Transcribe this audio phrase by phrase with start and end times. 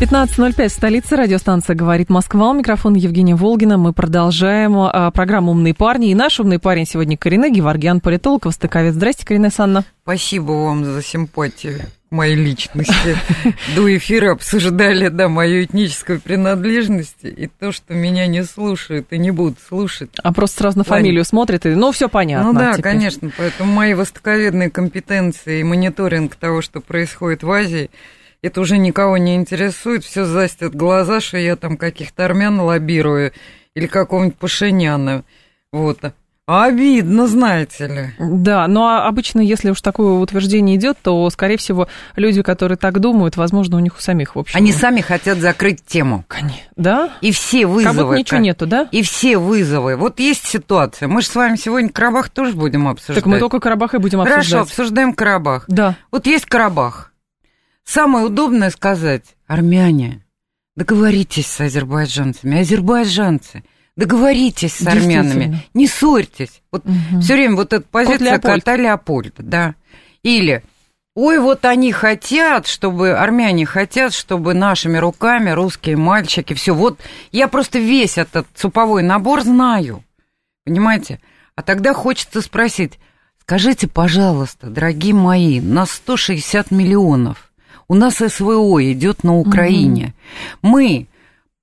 [0.00, 2.50] 15.05 столица, радиостанция «Говорит Москва».
[2.50, 3.78] У микрофона Евгения Волгина.
[3.78, 6.10] Мы продолжаем а, программу «Умные парни».
[6.10, 8.94] И наш умный парень сегодня Карина Геворгян, политолог, востоковец.
[8.94, 9.84] Здрасте, Карина Санна.
[10.04, 13.16] Спасибо вам за симпатию моей личности.
[13.74, 19.32] До эфира обсуждали, да, мою этническую принадлежность и то, что меня не слушают и не
[19.32, 20.10] будут слушать.
[20.22, 22.52] А просто сразу на фамилию смотрят и, ну, все понятно.
[22.52, 22.84] Ну да, теперь.
[22.84, 27.90] конечно, поэтому мои востоковедные компетенции и мониторинг того, что происходит в Азии–
[28.42, 33.32] это уже никого не интересует, все застят глаза, что я там каких-то армян лоббирую
[33.74, 35.24] или какого-нибудь Пашиняна.
[35.72, 36.00] Вот.
[36.48, 38.10] А обидно, знаете ли.
[38.18, 42.78] Да, но ну, а обычно, если уж такое утверждение идет, то, скорее всего, люди, которые
[42.78, 44.56] так думают, возможно, у них у самих, в общем.
[44.56, 46.24] Они сами хотят закрыть тему.
[46.26, 46.62] Конечно.
[46.74, 47.10] Да?
[47.20, 47.94] И все вызовы.
[47.94, 48.88] Как будто ничего нету, да?
[48.92, 49.96] И все вызовы.
[49.96, 51.06] Вот есть ситуация.
[51.06, 53.16] Мы же с вами сегодня Карабах тоже будем обсуждать.
[53.16, 54.48] Так мы только Карабах и будем обсуждать.
[54.48, 55.64] Хорошо, обсуждаем Карабах.
[55.68, 55.96] Да.
[56.10, 57.12] Вот есть Карабах.
[57.88, 60.22] Самое удобное сказать, армяне,
[60.76, 63.64] договоритесь с азербайджанцами, азербайджанцы,
[63.96, 66.60] договоритесь с армянами, не ссорьтесь.
[66.70, 67.22] Вот угу.
[67.22, 69.74] все время вот эта позиция Кот кота Леопольда, да.
[70.22, 70.62] Или
[71.14, 76.74] Ой, вот они хотят, чтобы, армяне хотят, чтобы нашими руками русские мальчики, все.
[76.74, 77.00] Вот
[77.32, 80.04] я просто весь этот суповой набор знаю,
[80.66, 81.20] понимаете?
[81.56, 82.98] А тогда хочется спросить,
[83.40, 87.47] скажите, пожалуйста, дорогие мои, на 160 миллионов,
[87.88, 90.14] у нас СВО идет на Украине.
[90.62, 90.70] Угу.
[90.70, 91.06] Мы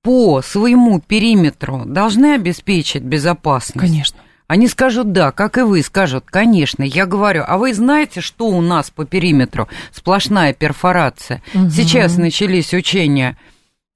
[0.02, 3.80] по своему периметру должны обеспечить безопасность.
[3.80, 4.18] Конечно.
[4.48, 6.84] Они скажут да, как и вы скажут, конечно.
[6.84, 9.68] Я говорю, а вы знаете, что у нас по периметру?
[9.90, 11.42] Сплошная перфорация.
[11.54, 11.70] Угу.
[11.70, 13.36] Сейчас начались учения.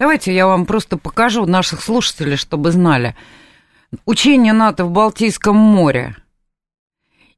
[0.01, 3.15] Давайте я вам просто покажу наших слушателей, чтобы знали.
[4.07, 6.17] Учения НАТО в Балтийском море.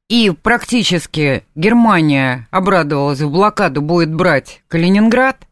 [0.08, 5.46] И практически Германия обрадовалась, в блокаду будет брать Калининград.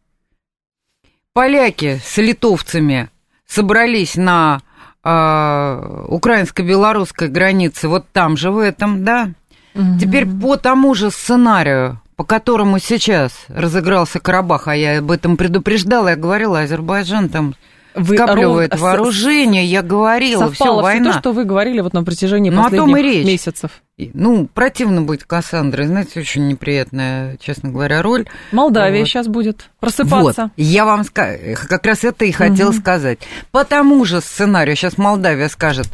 [1.32, 3.08] Поляки с литовцами
[3.46, 4.60] собрались на
[5.02, 9.30] э, украинско-белорусской границе, вот там же в этом, да.
[9.74, 9.98] Угу.
[10.00, 16.08] Теперь по тому же сценарию, по которому сейчас разыгрался Карабах, а я об этом предупреждала,
[16.08, 17.54] я говорила, Азербайджан там
[17.94, 18.80] скапливает ров...
[18.80, 21.12] вооружение, я говорила, все, война.
[21.12, 23.26] то, что вы говорили вот на протяжении ну, последних о том и речь.
[23.26, 23.70] месяцев.
[24.14, 28.26] Ну, противно быть Кассандрой, знаете, очень неприятная, честно говоря, роль.
[28.52, 29.08] Молдавия вот.
[29.08, 30.42] сейчас будет просыпаться.
[30.42, 30.52] Вот.
[30.56, 32.78] Я вам как раз это и хотела угу.
[32.78, 33.18] сказать.
[33.50, 35.88] По тому же сценарию сейчас Молдавия скажет,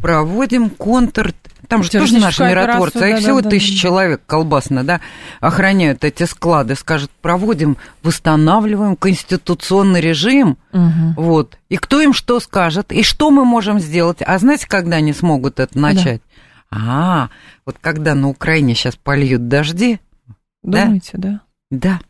[0.00, 1.34] проводим контр
[1.68, 3.78] там же тоже наши миротворцы, а их да, всего да, тысяча да.
[3.78, 5.00] человек колбасно, да,
[5.40, 11.14] охраняют эти склады, скажут, проводим, восстанавливаем конституционный режим, угу.
[11.16, 15.12] вот, и кто им что скажет, и что мы можем сделать, а знаете, когда они
[15.12, 16.22] смогут это начать?
[16.70, 16.78] Да.
[16.80, 17.28] А,
[17.64, 20.00] вот когда на Украине сейчас польют дожди,
[20.62, 21.40] Думаете, да?
[21.70, 22.00] Да.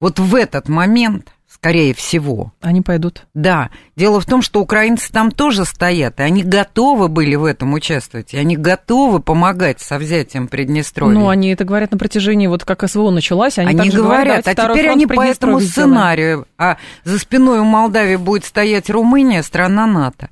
[0.00, 2.52] Вот в этот момент скорее всего.
[2.60, 3.26] Они пойдут.
[3.34, 3.70] Да.
[3.96, 8.32] Дело в том, что украинцы там тоже стоят, и они готовы были в этом участвовать,
[8.34, 11.14] и они готовы помогать со взятием Приднестровья.
[11.14, 14.54] Ну, они это говорят на протяжении, вот как СВО началась, они, они говорят, говорят а
[14.54, 20.30] теперь они по этому сценарию, а за спиной у Молдавии будет стоять Румыния, страна НАТО.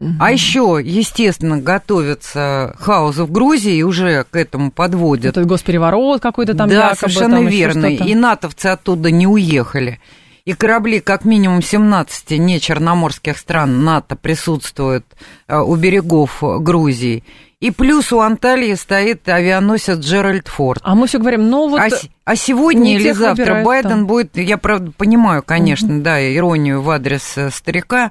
[0.00, 0.14] Угу.
[0.18, 5.26] А еще, естественно, готовится хаос в Грузии, и уже к этому подводят.
[5.26, 7.86] Этот госпереворот какой-то там Да, якобы, совершенно там верно.
[7.86, 10.00] И натовцы оттуда не уехали
[10.44, 15.06] и корабли как минимум 17 нечерноморских стран НАТО присутствуют
[15.46, 17.22] э, у берегов Грузии.
[17.60, 20.80] И плюс у Анталии стоит авианосец Джеральд Форд.
[20.82, 21.80] А мы все говорим, ну вот...
[21.80, 21.88] А,
[22.24, 24.06] а сегодня или завтра Байден там.
[24.06, 24.36] будет...
[24.36, 26.02] Я, правда, понимаю, конечно, угу.
[26.02, 28.10] да, иронию в адрес э, старика,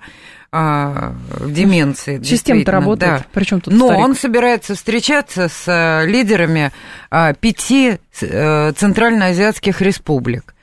[0.54, 2.22] а, в деменции.
[2.24, 3.20] Система-то работает.
[3.20, 3.26] Да.
[3.34, 4.06] Причем тут Но старик?
[4.06, 6.72] он собирается встречаться с э, лидерами
[7.42, 10.56] пяти центральноазиатских республик.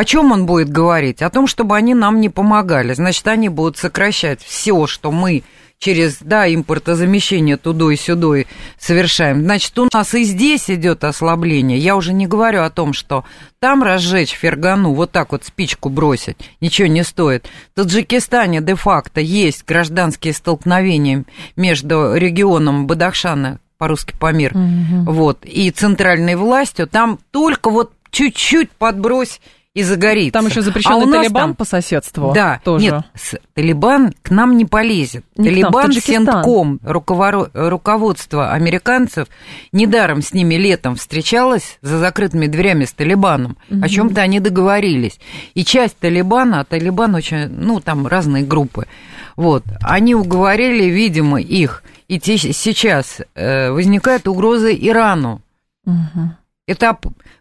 [0.00, 1.20] О чем он будет говорить?
[1.20, 2.94] О том, чтобы они нам не помогали.
[2.94, 5.42] Значит, они будут сокращать все, что мы
[5.78, 8.46] через, да, импортозамещение тудой и сюдой
[8.78, 9.42] совершаем.
[9.42, 11.76] Значит, у нас и здесь идет ослабление.
[11.76, 13.24] Я уже не говорю о том, что
[13.58, 17.46] там разжечь фергану, вот так вот спичку бросить, ничего не стоит.
[17.74, 21.24] В Таджикистане де-факто есть гражданские столкновения
[21.56, 25.12] между регионом Бадахшана, по-русски Памир, угу.
[25.12, 26.86] вот, и центральной властью.
[26.86, 29.40] Там только вот чуть-чуть подбрось
[29.72, 30.32] и загорится.
[30.32, 31.54] Там еще запрещенный а Талибан там...
[31.54, 32.32] по соседству.
[32.34, 32.84] Да, тоже.
[32.84, 33.40] нет.
[33.54, 35.24] Талибан к нам не полезет.
[35.36, 37.50] Не Талибан, Сентком, руковор...
[37.54, 39.28] руководство американцев,
[39.70, 43.56] недаром с ними летом встречалось за закрытыми дверями с Талибаном.
[43.70, 43.84] Угу.
[43.84, 45.20] О чем-то они договорились.
[45.54, 48.88] И часть Талибана, а Талибан очень, ну, там разные группы,
[49.36, 51.84] вот, они уговорили, видимо, их.
[52.08, 52.36] И те...
[52.36, 55.42] сейчас э, возникает угроза Ирану.
[55.86, 56.34] Угу.
[56.70, 56.96] Это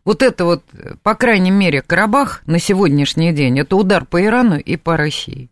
[0.05, 0.63] вот это вот,
[1.03, 5.51] по крайней мере, Карабах на сегодняшний день, это удар по Ирану и по России.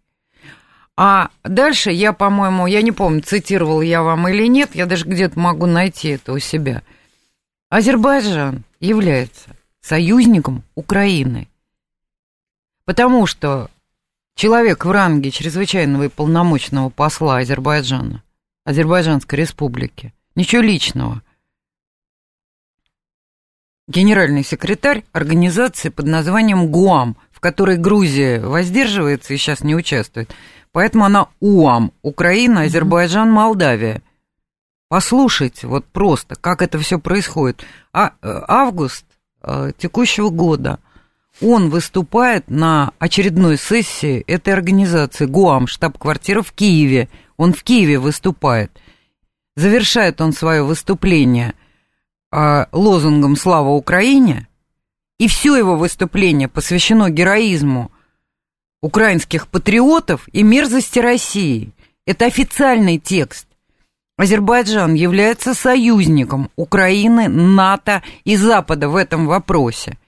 [0.96, 5.40] А дальше я, по-моему, я не помню, цитировал я вам или нет, я даже где-то
[5.40, 6.82] могу найти это у себя.
[7.70, 11.48] Азербайджан является союзником Украины,
[12.84, 13.70] потому что
[14.34, 18.24] человек в ранге чрезвычайного и полномочного посла Азербайджана,
[18.66, 21.22] Азербайджанской республики, ничего личного,
[23.88, 30.34] генеральный секретарь организации под названием ГУАМ, в которой Грузия воздерживается и сейчас не участвует.
[30.72, 34.02] Поэтому она УАМ, Украина, Азербайджан, Молдавия.
[34.90, 37.66] Послушайте, вот просто, как это все происходит.
[37.94, 39.06] А, э, август
[39.42, 40.80] э, текущего года
[41.42, 47.10] он выступает на очередной сессии этой организации ГУАМ, штаб-квартира в Киеве.
[47.38, 48.72] Он в Киеве выступает.
[49.56, 51.54] Завершает он свое выступление–
[52.32, 54.48] э, лозунгом «Слава Украине»,
[55.20, 57.92] и все его выступление посвящено героизму
[58.82, 61.72] украинских патриотов и мерзости России.
[62.06, 63.48] Это официальный текст.
[64.18, 69.98] Азербайджан является союзником Украины, НАТО и Запада в этом вопросе–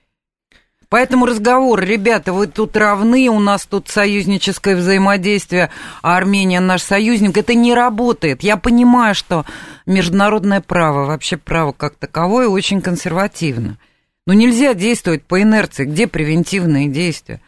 [0.89, 5.69] Поэтому разговор, ребята, вы тут равны, у нас тут союзническое взаимодействие,
[6.01, 8.41] а Армения наш союзник, это не работает.
[8.41, 9.45] Я понимаю, что
[9.85, 13.77] международное право, вообще право как таковое, очень консервативно.
[14.25, 15.85] Но нельзя действовать по инерции.
[15.85, 17.39] Где превентивные действия?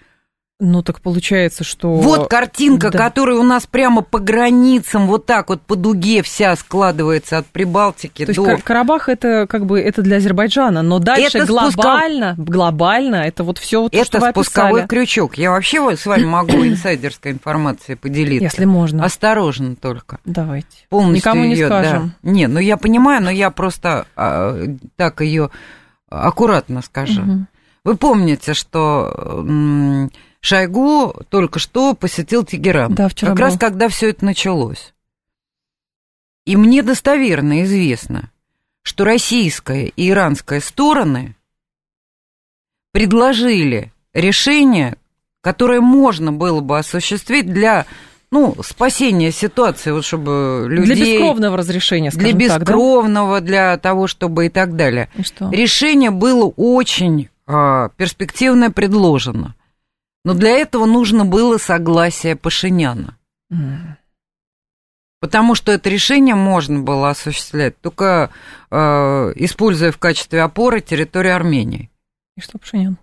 [0.64, 1.96] Ну, так получается, что...
[1.96, 2.98] Вот картинка, да.
[3.00, 8.28] которая у нас прямо по границам, вот так вот по дуге вся складывается от Прибалтики
[8.28, 8.52] То до...
[8.52, 12.54] есть Карабах это как бы это для Азербайджана, но дальше это глобально, спусков...
[12.54, 14.88] глобально это вот все вот, Это что вы спусковой описали.
[14.88, 15.38] крючок.
[15.40, 18.44] Я вообще с вами могу инсайдерской информацией поделиться.
[18.44, 19.04] Если можно.
[19.04, 20.20] Осторожно только.
[20.26, 20.68] Давайте.
[20.90, 22.14] Полностью Никому не её, скажем.
[22.22, 22.30] Да.
[22.30, 24.56] Не, ну я понимаю, но я просто а,
[24.96, 25.50] так ее
[26.08, 27.22] аккуратно скажу.
[27.24, 27.46] Угу.
[27.84, 29.44] Вы помните, что
[30.42, 32.94] Шойгу только что посетил Тегеран.
[32.94, 33.44] Да, вчера Как был.
[33.46, 34.94] раз когда все это началось.
[36.46, 38.32] И мне достоверно известно,
[38.82, 41.36] что российская и иранская стороны
[42.92, 44.98] предложили решение,
[45.42, 47.86] которое можно было бы осуществить для
[48.32, 50.96] ну, спасения ситуации, вот чтобы людей...
[50.96, 53.48] Для бескровного разрешения, скажем Для бескровного, так, да?
[53.48, 55.10] для того, чтобы и так далее.
[55.16, 55.50] И что?
[55.52, 59.56] Решение было очень а, перспективное предложено.
[60.24, 63.18] Но для этого нужно было согласие Пашиняна.
[63.52, 63.96] Mm.
[65.20, 68.32] Потому что это решение можно было осуществлять, только
[68.72, 68.76] э,
[69.36, 71.92] используя в качестве опоры территорию Армении.
[72.36, 72.98] И что Пашинян?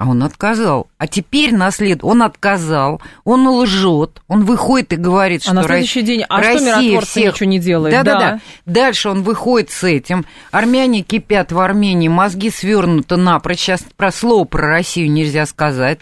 [0.00, 0.88] А он отказал.
[0.96, 6.00] А теперь наслед он отказал, он лжет, он выходит и говорит, а что на следующий
[6.00, 7.34] день, а Россия что миротворцы всех...
[7.34, 7.92] ничего не делает?
[7.92, 8.40] Да, да, да.
[8.64, 10.24] Дальше он выходит с этим.
[10.52, 13.58] Армяне кипят в Армении, мозги свернуты напрочь.
[13.58, 15.98] Сейчас про слово про Россию нельзя сказать.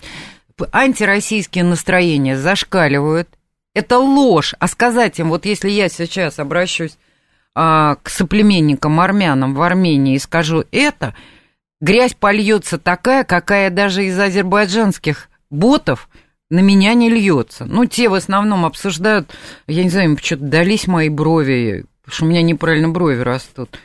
[0.71, 3.29] Антироссийские настроения зашкаливают.
[3.75, 4.55] Это ложь.
[4.61, 6.97] А сказать им, вот если я сейчас обращусь
[7.57, 11.17] а, к соплеменникам армянам в Армении и скажу это,
[11.81, 16.09] грязь польется такая, какая даже из азербайджанских ботов
[16.51, 17.65] на меня не льется.
[17.65, 19.31] Ну, те в основном обсуждают,
[19.67, 23.79] я не знаю, им что-то дались мои брови, потому что у меня неправильно брови растут.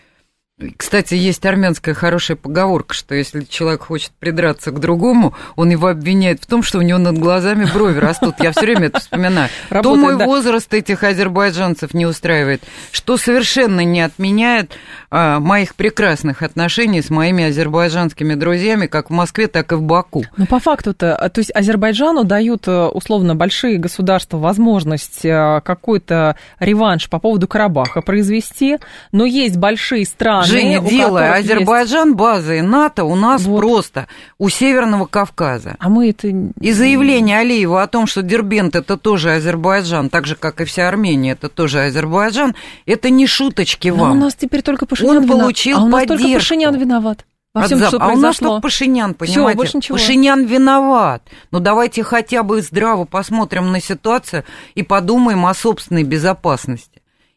[0.78, 6.44] Кстати, есть армянская хорошая поговорка, что если человек хочет придраться к другому, он его обвиняет
[6.44, 8.36] в том, что у него над глазами брови растут.
[8.40, 9.50] Я все время это вспоминаю.
[9.70, 10.26] Работает, то мой да.
[10.26, 14.74] возраст этих азербайджанцев не устраивает, что совершенно не отменяет
[15.10, 20.24] а, моих прекрасных отношений с моими азербайджанскими друзьями, как в Москве, так и в Баку.
[20.38, 27.10] Ну, по факту-то, то есть Азербайджану дают э, условно большие государства возможность э, какой-то реванш
[27.10, 28.78] по поводу Карабаха произвести,
[29.12, 32.18] но есть большие страны, Женя, делая Азербайджан есть...
[32.18, 33.60] базой НАТО у нас вот.
[33.60, 34.08] просто
[34.38, 35.76] у Северного Кавказа.
[35.80, 36.28] А мы это...
[36.28, 40.88] И заявление Алиева о том, что Дербент это тоже Азербайджан, так же, как и вся
[40.88, 42.56] Армения, это тоже Азербайджан,
[42.86, 44.10] это не шуточки вам.
[44.10, 46.24] Но у нас теперь только Пашинян Он получил а у нас поддержку.
[46.24, 47.26] только Пашинян виноват.
[47.54, 49.50] Во всем, что а у нас только Пашинян, понимаете?
[49.50, 49.98] Всё, больше ничего.
[49.98, 51.22] Пашинян виноват.
[51.52, 54.44] Но давайте хотя бы здраво посмотрим на ситуацию
[54.74, 56.93] и подумаем о собственной безопасности.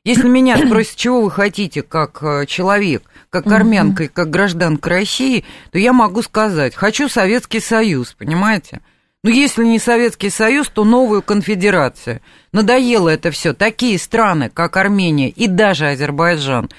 [0.07, 5.45] Если меня спросят, чего вы хотите как э, человек, как армянка и как гражданка России,
[5.73, 8.81] то я могу сказать, хочу Советский Союз, понимаете?
[9.25, 12.21] Ну, если не Советский Союз, то новую конфедерацию.
[12.53, 13.53] Надоело это все.
[13.53, 16.71] Такие страны, как Армения и даже Азербайджан,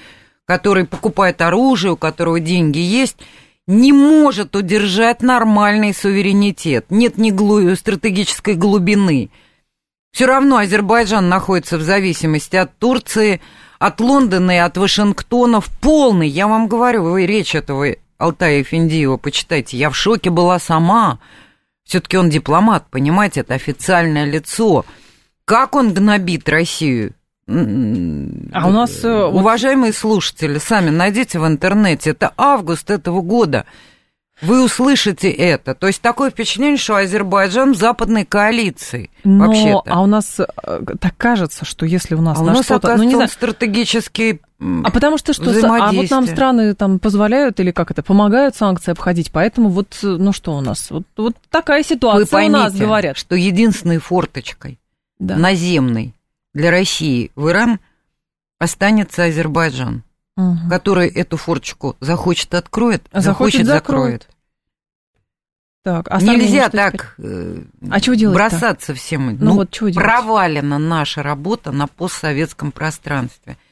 [0.46, 3.18] который покупает оружие, у которого деньги есть,
[3.66, 6.86] не может удержать нормальный суверенитет.
[6.88, 7.76] Нет ни глу...
[7.76, 9.28] стратегической глубины.
[10.12, 13.40] Все равно Азербайджан находится в зависимости от Турции,
[13.78, 19.16] от Лондона и от Вашингтона в полной, я вам говорю, вы речь этого Алтая Финдиева
[19.16, 21.20] почитайте, я в шоке была сама.
[21.84, 24.84] Все-таки он дипломат, понимаете, это официальное лицо.
[25.44, 27.14] Как он гнобит Россию?
[27.46, 29.02] А у нас...
[29.04, 33.64] Э, Уважаемые слушатели, сами найдите в интернете, это август этого года.
[34.40, 35.74] Вы услышите это.
[35.74, 39.10] То есть такое впечатление, что Азербайджан в западной коалиции.
[39.24, 39.82] Но, вообще-то.
[39.86, 42.96] А у нас э, так кажется, что если у нас а на у нас, что-то...
[42.96, 44.40] Ну, не знаю, стратегический
[44.84, 45.50] А потому что что?
[45.50, 50.06] А вот нам страны там позволяют или как это, помогают санкции обходить, поэтому вот, э,
[50.06, 50.90] ну что у нас?
[50.90, 53.16] Вот, вот такая ситуация Вы поймите, у нас, говорят.
[53.16, 54.78] что единственной форточкой
[55.18, 55.36] да.
[55.36, 56.14] наземной
[56.54, 57.80] для России в Иран
[58.58, 60.02] останется Азербайджан,
[60.38, 60.68] угу.
[60.70, 64.28] который эту форчку захочет откроет, а захочет, захочет закроет.
[65.84, 69.36] Так, а Нельзя так э, а чего бросаться всем.
[69.36, 73.58] Ну, ну вот чего провалена наша работа на постсоветском пространстве–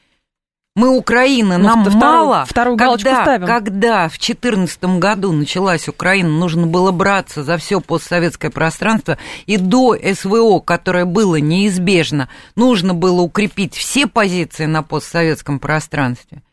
[0.77, 2.45] мы Украина, ну, нам вторую, мало.
[2.45, 3.47] Вторую когда, ставим.
[3.47, 9.95] Когда в 2014 году началась Украина, нужно было браться за все постсоветское пространство, и до
[9.95, 16.43] СВО, которое было неизбежно, нужно было укрепить все позиции на постсоветском пространстве.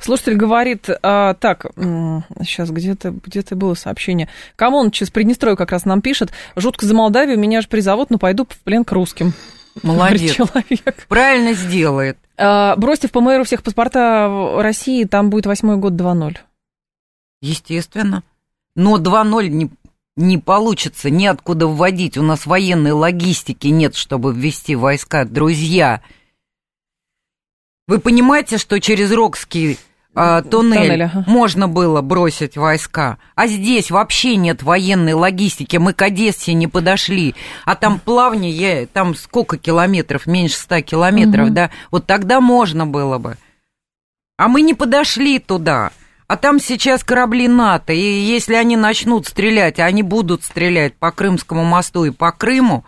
[0.00, 4.28] Слушатель говорит, а, так, сейчас где-то где было сообщение.
[4.56, 8.46] Камон, через Приднестровье как раз нам пишет, жутко за Молдавию, меня же призовут, но пойду
[8.48, 9.32] в плен к русским.
[9.82, 10.34] Молодец.
[10.34, 11.06] Человек.
[11.08, 12.18] Правильно сделает.
[12.36, 16.36] А, бросьте в ПМР всех паспорта России, там будет восьмой год 2-0.
[17.40, 18.22] Естественно.
[18.74, 19.70] Но 2-0 не,
[20.16, 22.16] не получится, неоткуда вводить.
[22.18, 25.24] У нас военной логистики нет, чтобы ввести войска.
[25.24, 26.02] Друзья,
[27.88, 29.78] вы понимаете, что через Рокский
[30.14, 31.24] э, туннель, туннель ага.
[31.26, 33.18] можно было бросить войска.
[33.34, 35.76] А здесь вообще нет военной логистики.
[35.76, 37.34] Мы к Одессе не подошли.
[37.64, 40.26] А там плавни, я, там сколько километров?
[40.26, 41.54] Меньше ста километров, угу.
[41.54, 41.70] да?
[41.90, 43.36] Вот тогда можно было бы.
[44.36, 45.90] А мы не подошли туда.
[46.32, 51.10] А там сейчас корабли НАТО, и если они начнут стрелять, а они будут стрелять по
[51.10, 52.86] Крымскому мосту и по Крыму,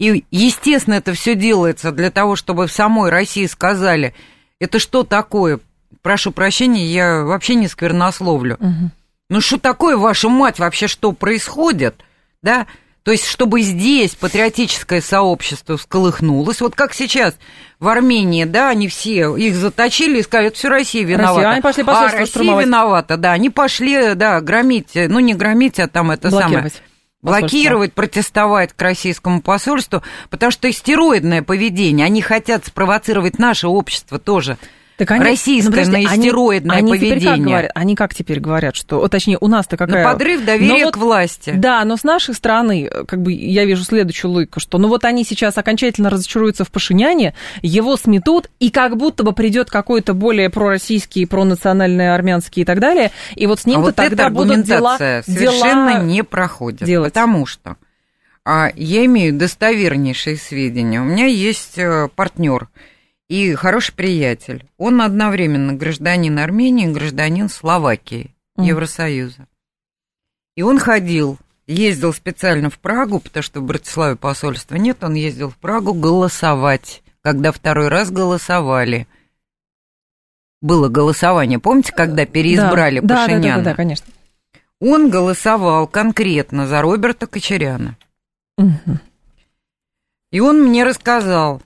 [0.00, 4.14] и, естественно, это все делается для того, чтобы в самой России сказали,
[4.58, 5.60] это что такое,
[6.00, 8.54] прошу прощения, я вообще не сквернословлю.
[8.54, 8.90] Угу.
[9.28, 12.02] Ну что такое, ваша мать, вообще что происходит,
[12.42, 12.66] да?
[13.02, 17.36] То есть, чтобы здесь патриотическое сообщество всколыхнулось, вот как сейчас
[17.78, 21.34] в Армении, да, они все их заточили и сказали, все Россия виновата.
[21.34, 22.66] Россия, они пошли а Россия штурмовать.
[22.66, 26.70] виновата, да, они пошли, да, громить, ну не громить, а там это самое
[27.22, 34.58] блокировать, протестовать к российскому посольству, потому что истероидное поведение, они хотят спровоцировать наше общество тоже
[35.00, 37.30] так они, российское ну, наистероидное они, поведение.
[37.30, 40.04] Они, как говорят, они как теперь говорят, что, точнее, у нас-то какая...
[40.04, 41.54] Ну, подрыв доверия вот, к власти.
[41.56, 45.24] Да, но с нашей стороны, как бы, я вижу следующую логику, что, ну, вот они
[45.24, 51.26] сейчас окончательно разочаруются в Пашиняне, его сметут, и как будто бы придет какой-то более пророссийский,
[51.26, 54.98] пронациональный, армянский и так далее, и вот с ним-то а вот тогда будут дела...
[54.98, 57.14] совершенно дела не проходит, делать.
[57.14, 57.76] потому что
[58.44, 61.00] а, я имею достовернейшие сведения.
[61.00, 62.68] У меня есть э, партнер,
[63.30, 64.66] и хороший приятель.
[64.76, 68.64] Он одновременно гражданин Армении и гражданин Словакии, mm.
[68.64, 69.46] Евросоюза.
[70.56, 75.50] И он ходил, ездил специально в Прагу, потому что в Братиславе посольства нет, он ездил
[75.50, 79.06] в Прагу голосовать, когда второй раз голосовали.
[80.60, 83.42] Было голосование, помните, когда переизбрали да, Пашиняна?
[83.42, 84.12] Да, да, да, да, конечно.
[84.80, 87.96] Он голосовал конкретно за Роберта Кочеряна.
[88.58, 88.98] Угу.
[90.32, 91.62] И он мне рассказал,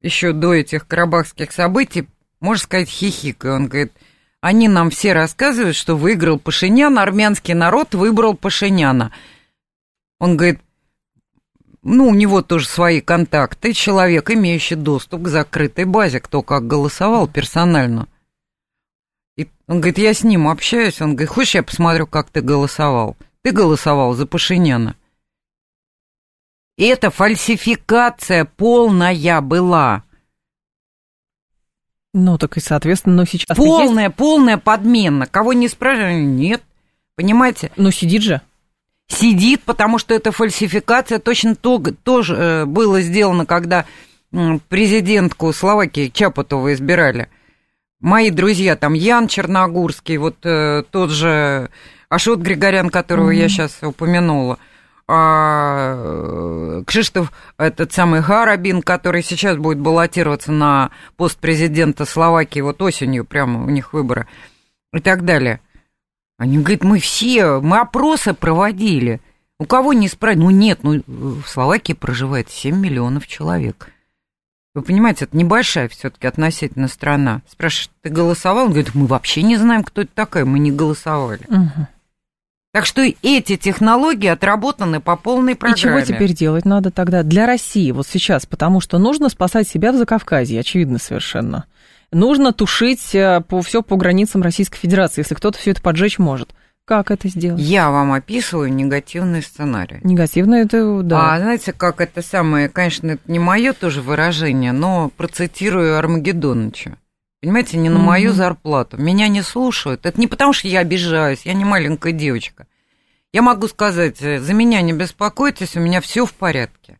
[0.00, 2.08] еще до этих карабахских событий,
[2.40, 3.54] можно сказать, хихикая.
[3.54, 3.92] Он говорит,
[4.40, 9.12] они нам все рассказывают, что выиграл Пашинян, армянский народ выбрал Пашиняна.
[10.20, 10.60] Он говорит,
[11.82, 17.28] ну, у него тоже свои контакты, человек, имеющий доступ к закрытой базе, кто как голосовал
[17.28, 18.08] персонально.
[19.36, 23.16] И он говорит, я с ним общаюсь, он говорит, хочешь, я посмотрю, как ты голосовал?
[23.42, 24.96] Ты голосовал за Пашиняна.
[26.78, 30.04] Это фальсификация полная была.
[32.14, 33.56] Ну, так и, соответственно, но сейчас...
[33.56, 34.16] Полная, есть...
[34.16, 35.26] полная подмена.
[35.26, 36.62] Кого не спрашивали, нет.
[37.16, 37.72] Понимаете?
[37.76, 38.40] Ну, сидит же.
[39.08, 41.18] Сидит, потому что это фальсификация.
[41.18, 43.84] Точно то, тоже э, было сделано, когда
[44.68, 47.28] президентку Словакии Чапутова избирали.
[48.00, 51.70] Мои друзья, там Ян Черногорский, вот э, тот же
[52.08, 53.40] Ашот Григорян, которого mm-hmm.
[53.40, 54.58] я сейчас упомянула,
[55.08, 62.82] а, э, Кшиштов, этот самый Гарабин, который сейчас будет баллотироваться на пост президента Словакии, вот
[62.82, 64.26] осенью прямо у них выборы,
[64.92, 65.60] и так далее.
[66.36, 69.20] Они говорят, мы все, мы опросы проводили.
[69.58, 70.44] У кого не спрашивать?
[70.44, 73.90] Ну нет, ну в Словакии проживает 7 миллионов человек.
[74.74, 77.42] Вы понимаете, это небольшая все-таки относительно страна.
[77.48, 78.66] Спрашиваешь, ты голосовал?
[78.66, 81.42] Он говорит, мы вообще не знаем, кто это такая, мы не голосовали.
[81.48, 81.88] Угу.
[82.78, 85.80] Так что эти технологии отработаны по полной программе.
[85.80, 88.46] И чего теперь делать надо тогда для России вот сейчас?
[88.46, 91.64] Потому что нужно спасать себя в Закавказье, очевидно совершенно.
[92.12, 96.50] Нужно тушить э, по, все по границам Российской Федерации, если кто-то все это поджечь может.
[96.84, 97.60] Как это сделать?
[97.60, 99.98] Я вам описываю негативный сценарий.
[100.04, 101.34] Негативный это, да.
[101.34, 106.96] А знаете, как это самое, конечно, это не мое тоже выражение, но процитирую Армагеддоныча.
[107.40, 108.96] Понимаете, не на мою зарплату.
[108.96, 110.06] Меня не слушают.
[110.06, 112.67] Это не потому, что я обижаюсь, я не маленькая девочка.
[113.32, 116.98] Я могу сказать, э, за меня не беспокойтесь, у меня все в порядке.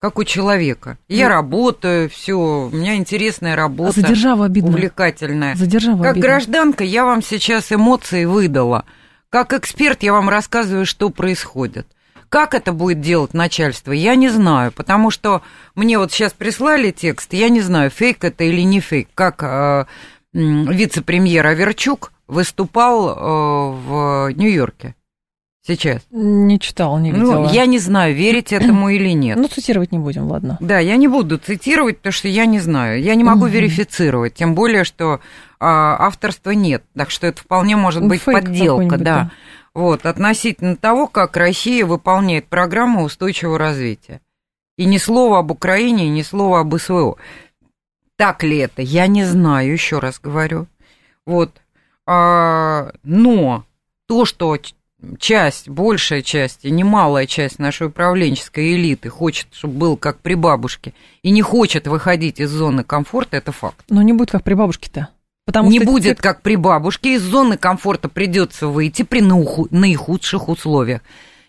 [0.00, 0.98] Как у человека.
[1.08, 4.00] Я ну, работаю, все, у меня интересная работа.
[4.00, 4.70] За державу обидно.
[4.70, 5.56] Увлекательная.
[5.56, 6.28] За державу Как обидно.
[6.28, 8.84] гражданка я вам сейчас эмоции выдала.
[9.30, 11.88] Как эксперт я вам рассказываю, что происходит.
[12.28, 15.40] Как это будет делать начальство, я не знаю, потому что
[15.74, 19.86] мне вот сейчас прислали текст, я не знаю, фейк это или не фейк, как э,
[20.34, 24.94] вице-премьер Аверчук выступал э, в Нью-Йорке
[25.68, 26.02] сейчас.
[26.10, 27.42] Не читал, не ну, видела.
[27.42, 29.36] Ну, я не знаю, верить этому или нет.
[29.38, 30.56] Ну, цитировать не будем, ладно.
[30.60, 33.00] Да, я не буду цитировать, потому что я не знаю.
[33.02, 33.48] Я не могу угу.
[33.48, 35.20] верифицировать, тем более, что
[35.60, 36.82] а, авторства нет.
[36.96, 39.04] Так что это вполне может быть Фейк подделка, да.
[39.04, 39.30] да
[39.78, 44.20] вот, относительно того, как Россия выполняет программу устойчивого развития.
[44.76, 47.16] И ни слова об Украине, ни слова об СВО.
[48.16, 48.82] Так ли это?
[48.82, 50.66] Я не знаю, еще раз говорю.
[51.26, 51.60] Вот.
[52.06, 53.64] А, но
[54.06, 54.48] то, что
[55.18, 60.94] часть, большая часть и немалая часть нашей управленческой элиты хочет, чтобы был как при бабушке,
[61.22, 63.84] и не хочет выходить из зоны комфорта, это факт.
[63.88, 65.08] Но не будет как при бабушке-то.
[65.46, 71.00] Потому не что будет, как при бабушке, из зоны комфорта придется выйти при наихудших условиях.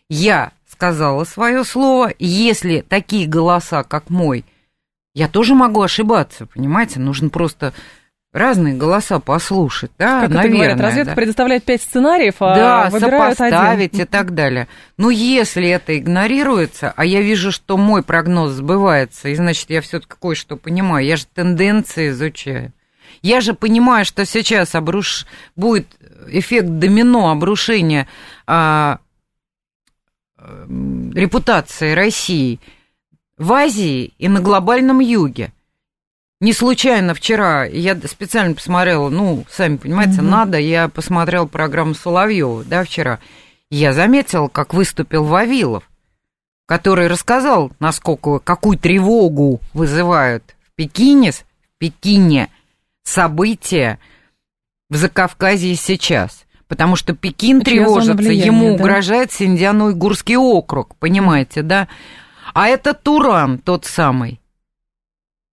[0.09, 4.45] Я сказала свое слово, если такие голоса, как мой,
[5.13, 7.73] я тоже могу ошибаться, понимаете, нужно просто
[8.31, 10.41] разные голоса послушать, да, как наверное.
[10.41, 11.15] Это говорят, разведка да.
[11.15, 14.01] предоставляет пять сценариев, а да, выбирают сопоставить один.
[14.01, 14.67] и так далее.
[14.97, 20.13] Но если это игнорируется, а я вижу, что мой прогноз сбывается, и значит, я все-таки
[20.21, 22.71] кое-что понимаю, я же тенденции изучаю,
[23.21, 25.25] я же понимаю, что сейчас обруш...
[25.55, 25.87] будет
[26.27, 28.07] эффект домино обрушения
[28.45, 28.99] а,
[30.37, 32.59] репутации России
[33.37, 35.51] в Азии и на глобальном юге.
[36.41, 40.29] Не случайно вчера я специально посмотрела, ну, сами понимаете, угу.
[40.29, 43.19] надо, я посмотрел программу Соловьева, да, вчера.
[43.69, 45.83] Я заметил, как выступил Вавилов,
[46.65, 51.43] который рассказал, насколько, какую тревогу вызывают в Пекине, в
[51.77, 52.49] Пекине
[53.03, 53.99] события
[54.89, 56.45] в Закавказье сейчас.
[56.67, 58.73] Потому что Пекин Очень тревожится, влияния, ему да?
[58.75, 61.87] угрожает Синдиано-Уйгурский округ, понимаете, да?
[62.53, 64.39] А это Туран тот самый.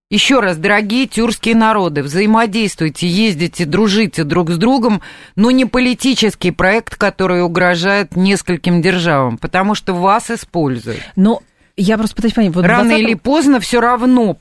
[0.08, 5.02] Еще раз, дорогие тюркские народы, взаимодействуйте, ездите, дружите друг с другом,
[5.34, 11.02] но не политический проект, который угрожает нескольким державам, потому что вас используют.
[11.16, 11.42] Но
[11.76, 12.54] я просто пытаюсь понять.
[12.54, 13.02] Вот Рано 20...
[13.02, 14.38] или поздно все равно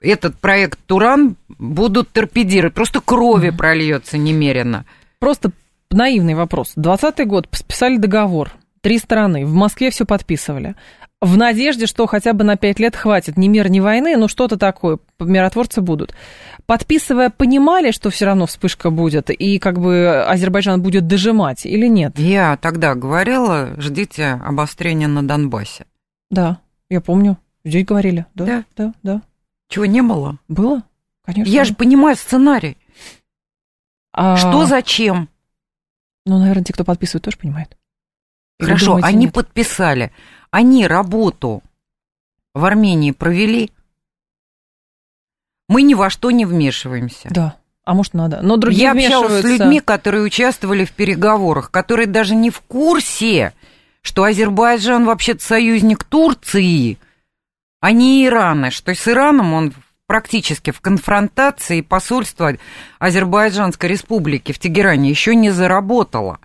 [0.00, 2.74] этот проект Туран будут торпедировать.
[2.74, 3.56] Просто крови mm-hmm.
[3.56, 4.86] прольется немерено.
[5.20, 5.52] Просто
[5.92, 6.72] наивный вопрос.
[6.74, 8.50] 20 год, подписали договор.
[8.80, 9.46] Три страны.
[9.46, 10.74] В Москве все подписывали.
[11.22, 14.58] В надежде, что хотя бы на пять лет хватит ни мира, ни войны, но что-то
[14.58, 16.14] такое, миротворцы будут.
[16.66, 22.18] Подписывая, понимали, что все равно вспышка будет, и как бы Азербайджан будет дожимать или нет?
[22.18, 25.86] Я тогда говорила, ждите обострения на Донбассе.
[26.30, 26.58] Да,
[26.90, 27.38] я помню.
[27.64, 28.26] Здесь говорили.
[28.34, 28.92] Да, да, да.
[29.02, 29.22] да.
[29.68, 30.38] Чего не было?
[30.48, 30.82] Было,
[31.24, 31.50] конечно.
[31.50, 32.76] Я же понимаю сценарий.
[34.12, 34.36] А...
[34.36, 35.28] Что зачем?
[36.26, 37.76] Ну, наверное, те, кто подписывает, тоже понимают.
[38.60, 39.34] Хорошо, думаете, они нет?
[39.34, 40.12] подписали.
[40.50, 41.62] Они работу
[42.54, 43.72] в Армении провели.
[45.68, 47.28] Мы ни во что не вмешиваемся.
[47.30, 47.56] Да.
[47.84, 48.40] А может, надо.
[48.42, 53.52] Но другие Я общалась с людьми, которые участвовали в переговорах, которые даже не в курсе,
[54.02, 56.98] что Азербайджан вообще-то союзник Турции,
[57.80, 59.72] а не Ирана, что с Ираном он
[60.06, 62.56] практически в конфронтации посольство
[62.98, 66.40] Азербайджанской республики в Тегеране еще не заработало.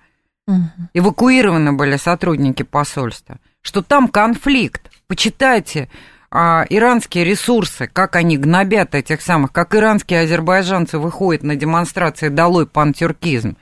[0.48, 0.90] Угу.
[0.94, 3.38] Эвакуированы были сотрудники посольства.
[3.62, 4.92] Что там конфликт.
[5.08, 5.90] Почитайте
[6.30, 12.66] а, иранские ресурсы, как они гнобят этих самых, как иранские азербайджанцы выходят на демонстрации «Долой
[12.66, 13.58] пантюркизм».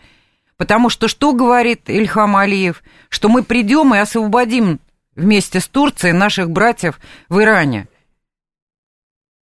[0.57, 2.83] Потому что что говорит Ильхам Алиев?
[3.07, 4.79] Что мы придем и освободим
[5.15, 7.87] вместе с Турцией наших братьев в Иране–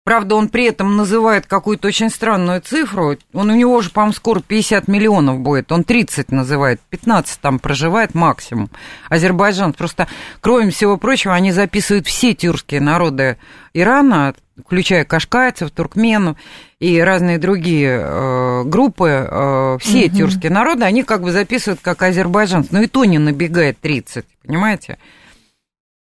[0.07, 3.17] Правда, он при этом называет какую-то очень странную цифру.
[3.33, 5.69] Он у него же, по-моему, скоро 50 миллионов будет.
[5.69, 8.69] Он 30 называет, 15 там проживает максимум.
[9.09, 9.73] Азербайджан.
[9.73, 10.07] Просто,
[10.39, 13.35] кроме всего прочего, они записывают все тюркские народы
[13.73, 14.33] Ирана,
[14.65, 16.37] включая кашкайцев, туркменов
[16.79, 20.15] и разные другие э, группы, э, все угу.
[20.15, 22.69] тюркские народы, они как бы записывают как азербайджанцы.
[22.71, 24.99] Но и то не набегает 30, понимаете?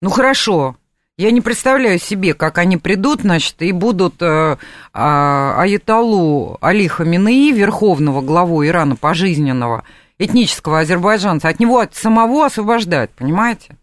[0.03, 0.75] Ну хорошо,
[1.17, 4.57] я не представляю себе, как они придут, значит, и будут э, э,
[4.93, 9.83] Аятолу Али Хаминеи, верховного главу Ирана пожизненного,
[10.19, 13.77] этнического азербайджанца, от него от самого освобождать, понимаете?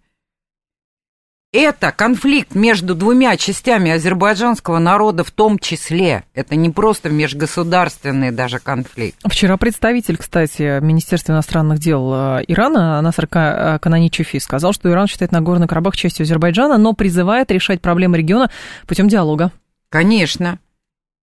[1.53, 6.25] Это конфликт между двумя частями азербайджанского народа в том числе.
[6.33, 9.19] Это не просто межгосударственный даже конфликт.
[9.23, 15.31] Вчера представитель, кстати, Министерства иностранных дел э, Ирана, Насар э, Кананичефи, сказал, что Иран считает
[15.31, 18.51] Нагорный Карабах частью Азербайджана, но призывает решать проблемы региона
[18.87, 19.53] путем диалога.
[19.91, 20.59] Конечно.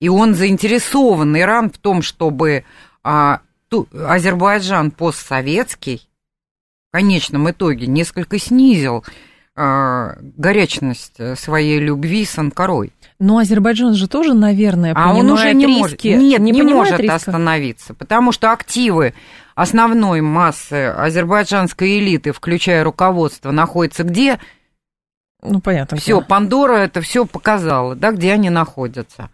[0.01, 2.65] И он заинтересован, Иран, в том, чтобы
[3.03, 6.09] а, ту, Азербайджан постсоветский
[6.89, 9.05] в конечном итоге несколько снизил
[9.57, 12.93] горячность своей любви с Анкарой.
[13.21, 15.79] Но Азербайджан же тоже, наверное, а он уже не риски.
[15.79, 17.15] может, нет, не, не может риска.
[17.15, 19.15] остановиться, потому что активы
[19.55, 24.41] основной массы азербайджанской элиты, включая руководство, находятся где?
[25.43, 25.97] Ну понятно.
[25.99, 29.31] Все, Пандора это все показала, да, где они находятся.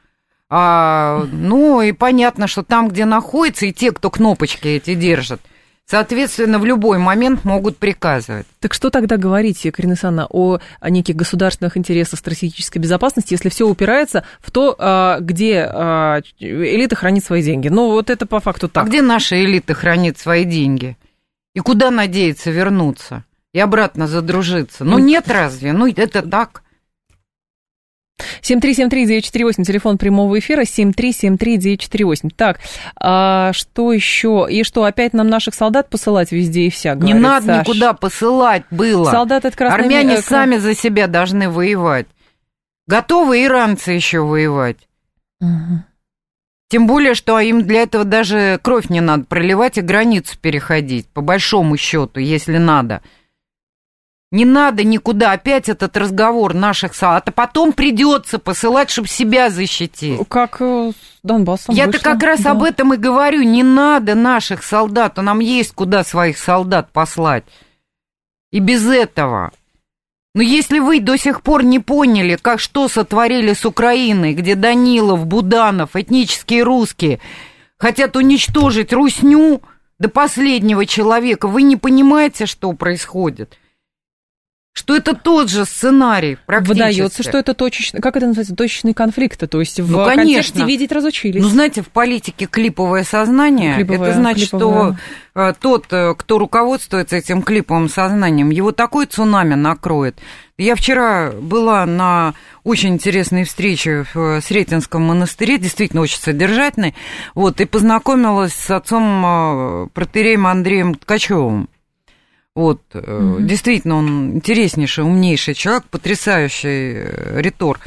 [0.50, 5.40] А, ну и понятно, что там, где находятся, и те, кто кнопочки эти держат,
[5.90, 8.46] Соответственно, в любой момент могут приказывать.
[8.60, 13.66] Так что тогда говорить, Карина Санна, о, о неких государственных интересах стратегической безопасности, если все
[13.66, 17.66] упирается в то, а, где а, элита хранит свои деньги?
[17.66, 18.84] Ну, вот это по факту так.
[18.84, 20.96] А где наша элита хранит свои деньги?
[21.56, 23.24] И куда надеется вернуться?
[23.52, 24.84] И обратно задружиться?
[24.84, 25.72] Ну, нет разве?
[25.72, 26.62] Ну, это так.
[28.42, 32.30] 7373948, телефон прямого эфира, 7373948.
[32.36, 32.60] Так,
[32.96, 34.46] а что еще?
[34.50, 37.66] И что, опять нам наших солдат посылать везде и вся, Не надо Саш.
[37.66, 39.10] никуда посылать было.
[39.10, 40.22] Солдат это красный Армяне мир...
[40.22, 42.06] сами за себя должны воевать.
[42.86, 44.88] Готовы иранцы еще воевать.
[45.40, 45.84] Угу.
[46.70, 51.20] Тем более, что им для этого даже кровь не надо проливать и границу переходить, по
[51.20, 53.02] большому счету, если надо.
[54.32, 60.20] Не надо никуда опять этот разговор наших солдат, а потом придется посылать, чтобы себя защитить.
[60.28, 62.52] Как э, с Донбассом Я-то как раз да.
[62.52, 63.42] об этом и говорю.
[63.42, 67.42] Не надо наших солдат, а нам есть куда своих солдат послать.
[68.52, 69.50] И без этого.
[70.36, 75.26] Но если вы до сих пор не поняли, как что сотворили с Украиной, где Данилов,
[75.26, 77.18] Буданов, этнические русские
[77.78, 79.60] хотят уничтожить Русню
[79.98, 83.58] до последнего человека, вы не понимаете, что происходит
[84.72, 86.78] что это тот же сценарий практически.
[86.78, 90.92] Выдается, что это точечный, как это называется, точечный конфликт, то есть в ну, контексте видеть
[90.92, 91.42] разучились.
[91.42, 94.96] Ну, знаете, в политике клиповое сознание, клиповое, это значит, клиповое.
[95.32, 100.16] что э, тот, э, кто руководствуется этим клиповым сознанием, его такой цунами накроет.
[100.56, 106.94] Я вчера была на очень интересной встрече в э, Сретенском монастыре, действительно очень содержательной,
[107.34, 111.68] вот, и познакомилась с отцом протереем Андреем Ткачевым.
[112.54, 113.42] Вот, mm-hmm.
[113.42, 117.78] действительно, он интереснейший, умнейший человек, потрясающий э, ритор.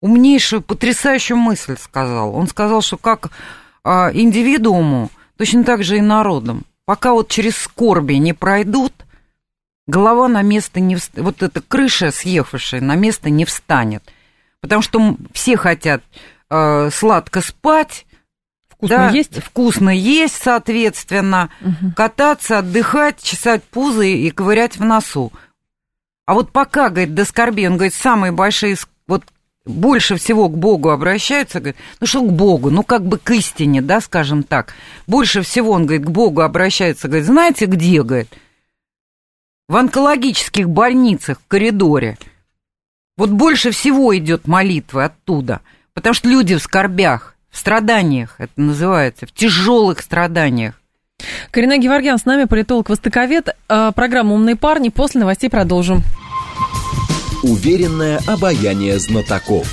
[0.00, 2.34] Умнейшую, потрясающую мысль сказал.
[2.34, 3.30] Он сказал, что как
[3.84, 8.92] а, индивидууму, точно так же и народам, пока вот через скорби не пройдут,
[9.86, 14.02] голова на место не встанет, вот эта крыша съехавшая на место не встанет.
[14.60, 16.02] Потому что все хотят
[16.48, 18.06] э, сладко спать,
[18.80, 19.42] Вкусно да, есть?
[19.42, 21.50] Вкусно есть, соответственно.
[21.60, 21.92] Угу.
[21.94, 25.32] Кататься, отдыхать, чесать пузы и ковырять в носу.
[26.24, 29.24] А вот пока, говорит, до скорби, он говорит, самые большие, вот
[29.66, 33.82] больше всего к Богу обращаются, говорит, ну что к Богу, ну как бы к истине,
[33.82, 34.72] да, скажем так.
[35.06, 38.32] Больше всего, он говорит, к Богу обращается, говорит, знаете где, говорит?
[39.68, 42.16] В онкологических больницах в коридоре.
[43.18, 45.60] Вот больше всего идет молитвы оттуда,
[45.92, 50.80] потому что люди в скорбях в страданиях, это называется, в тяжелых страданиях.
[51.50, 53.56] Карина Геворгян с нами, политолог-востоковед.
[53.68, 54.88] А, программа «Умные парни».
[54.88, 56.02] После новостей продолжим.
[57.42, 59.66] Уверенное обаяние знатоков.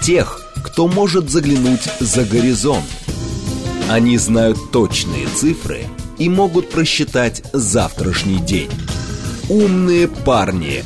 [0.00, 2.84] Тех, кто может заглянуть за горизонт.
[3.88, 5.84] Они знают точные цифры
[6.18, 8.70] и могут просчитать завтрашний день.
[9.48, 10.84] «Умные парни».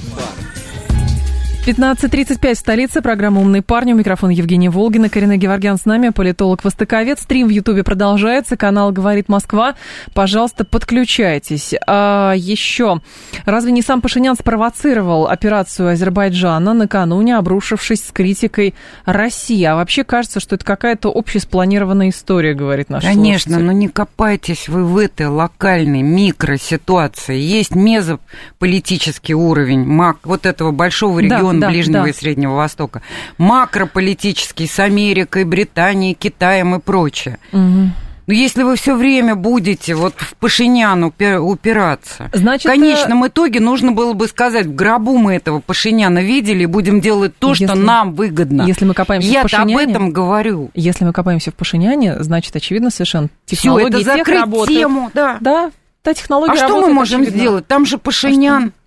[1.64, 3.02] 15.35 в столице.
[3.02, 3.92] Программа «Умные парни».
[3.92, 5.08] У микрофона Евгения Волгина.
[5.08, 7.20] Карина Геворгян с нами, политолог-востоковед.
[7.20, 8.56] Стрим в Ютубе продолжается.
[8.56, 9.76] Канал «Говорит Москва».
[10.12, 11.72] Пожалуйста, подключайтесь.
[11.86, 13.00] А еще,
[13.44, 19.62] разве не сам Пашинян спровоцировал операцию Азербайджана накануне, обрушившись с критикой России?
[19.62, 23.66] А вообще кажется, что это какая-то общеспланированная история, говорит наш Конечно, слушатель.
[23.66, 27.38] но не копайтесь вы в этой локальной микроситуации.
[27.38, 32.08] Есть мезополитический уровень, мак, вот этого большого региона да, Ближнего да.
[32.10, 33.02] и Среднего Востока,
[33.38, 37.38] макрополитический с Америкой, Британией, Китаем и прочее.
[37.52, 37.90] Угу.
[38.28, 43.58] Но если вы все время будете вот в Пашинян упи- упираться, Значит, в конечном итоге
[43.58, 47.64] нужно было бы сказать, в гробу мы этого Пашиняна видели и будем делать то, что
[47.64, 48.62] Если- нам выгодно.
[48.62, 50.70] Если мы копаемся в Я-то об Пашиняне- этом говорю.
[50.74, 54.78] Если мы копаемся в Пашиняне, значит, очевидно совершенно технологии это тех работают.
[54.78, 55.38] тему, да.
[55.40, 57.40] Да, та технология А что мы можем очевидно.
[57.40, 57.66] сделать?
[57.66, 58.68] Там же Пашинян.
[58.68, 58.81] А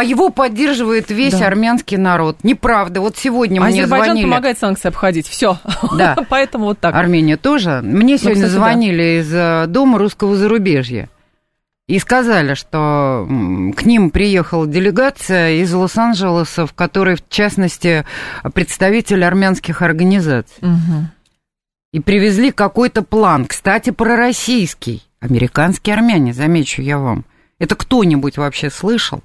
[0.00, 1.46] его поддерживает весь Да.
[1.46, 2.38] армянский народ.
[2.44, 3.02] Неправда.
[3.02, 4.24] Вот сегодня мне Азербайджан звонили.
[4.24, 5.28] помогает санкции обходить.
[5.28, 5.58] Все.
[5.96, 6.16] Да.
[6.30, 6.94] Поэтому вот так.
[6.94, 7.80] Армения тоже.
[7.82, 8.58] Мне сегодня кстати, да.
[8.58, 11.10] звонили из э, Дома русского зарубежья.
[11.88, 13.26] И сказали, что
[13.76, 18.06] к ним приехала делегация из Лос-Анджелеса, в которой, в частности,
[18.54, 20.56] представители армянских организаций.
[20.62, 21.10] Мгм.
[21.92, 25.02] И привезли какой-то план, кстати, пророссийский.
[25.20, 27.26] Американские армяне, замечу я вам.
[27.58, 29.22] Это кто-нибудь вообще слышал?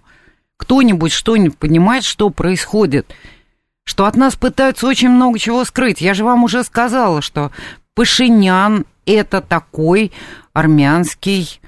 [0.58, 3.14] Кто-нибудь что-нибудь понимает, что происходит?
[3.84, 6.02] Что от нас пытаются очень много чего скрыть.
[6.02, 7.52] Я же вам уже сказала, что
[7.94, 10.12] Пашинян– это такой
[10.54, 11.62] армянский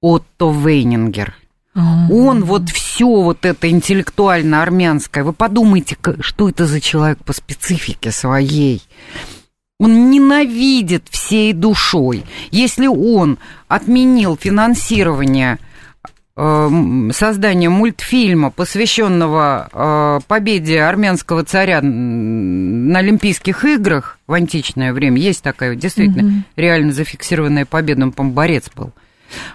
[0.00, 1.34] Отто Вейнингер.
[1.74, 5.24] Он вот все вот это интеллектуально армянское.
[5.24, 8.82] Вы подумайте, что это за человек по специфике своей.
[9.78, 12.24] Он ненавидит всей душой.
[12.50, 15.58] Если он отменил финансирование
[16.34, 25.76] создания мультфильма, посвященного э, победе армянского царя на Олимпийских играх в античное время, есть такая
[25.76, 28.92] действительно реально зафиксированная победа, он, по-моему, борец был.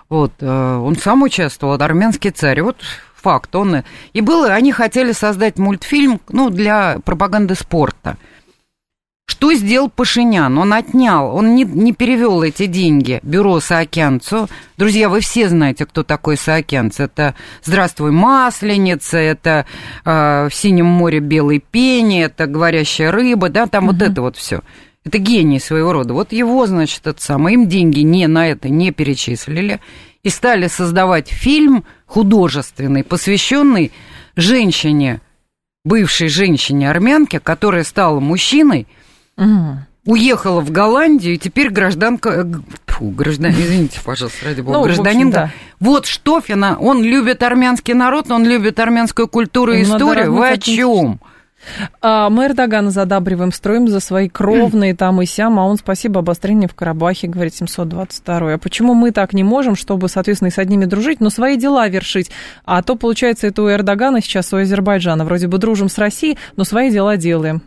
[0.08, 2.62] Вот, э, он сам участвовал, армянский царь.
[2.62, 2.78] Вот
[3.16, 3.84] факт, он...
[4.14, 8.18] И было, они хотели создать мультфильм, ну, для пропаганды спорта.
[9.30, 10.58] Что сделал Пашинян?
[10.58, 14.48] Он отнял, он не, не перевел эти деньги бюро Саакянцу.
[14.78, 17.02] Друзья, вы все знаете, кто такой Саакянц.
[17.02, 19.66] Это «Здравствуй, Масленица», это
[20.06, 24.62] э, «В синем море белой пени», это «Говорящая рыба», да, там вот это вот все.
[25.04, 26.14] Это гений своего рода.
[26.14, 29.82] Вот его, значит, это самое, им деньги не на это не перечислили.
[30.24, 33.92] И стали создавать фильм художественный, посвященный
[34.38, 35.20] женщине,
[35.84, 38.88] бывшей женщине-армянке, которая стала мужчиной,
[40.06, 42.30] Уехала в Голландию, и теперь гражданка...
[42.30, 42.46] э,
[42.86, 43.52] Фу, граждан...
[43.52, 45.32] Извините, пожалуйста, ради бога, Ну, в общем, гражданин.
[45.32, 45.52] да.
[45.82, 50.34] Вот Штофина, он любит армянский народ, он любит армянскую культуру и Ну, историю.
[50.34, 51.20] Вы о чем?
[52.02, 56.70] А, мы Эрдогана задабриваем, строим за свои кровные там и сям, а он, спасибо, обострение
[56.70, 60.86] в Карабахе, говорит 722 А почему мы так не можем, чтобы, соответственно, и с одними
[60.86, 62.32] дружить, но свои дела вершить?
[62.64, 65.26] А то, получается, это у Эрдогана сейчас, у Азербайджана.
[65.26, 67.62] Вроде бы дружим с Россией, но свои дела делаем.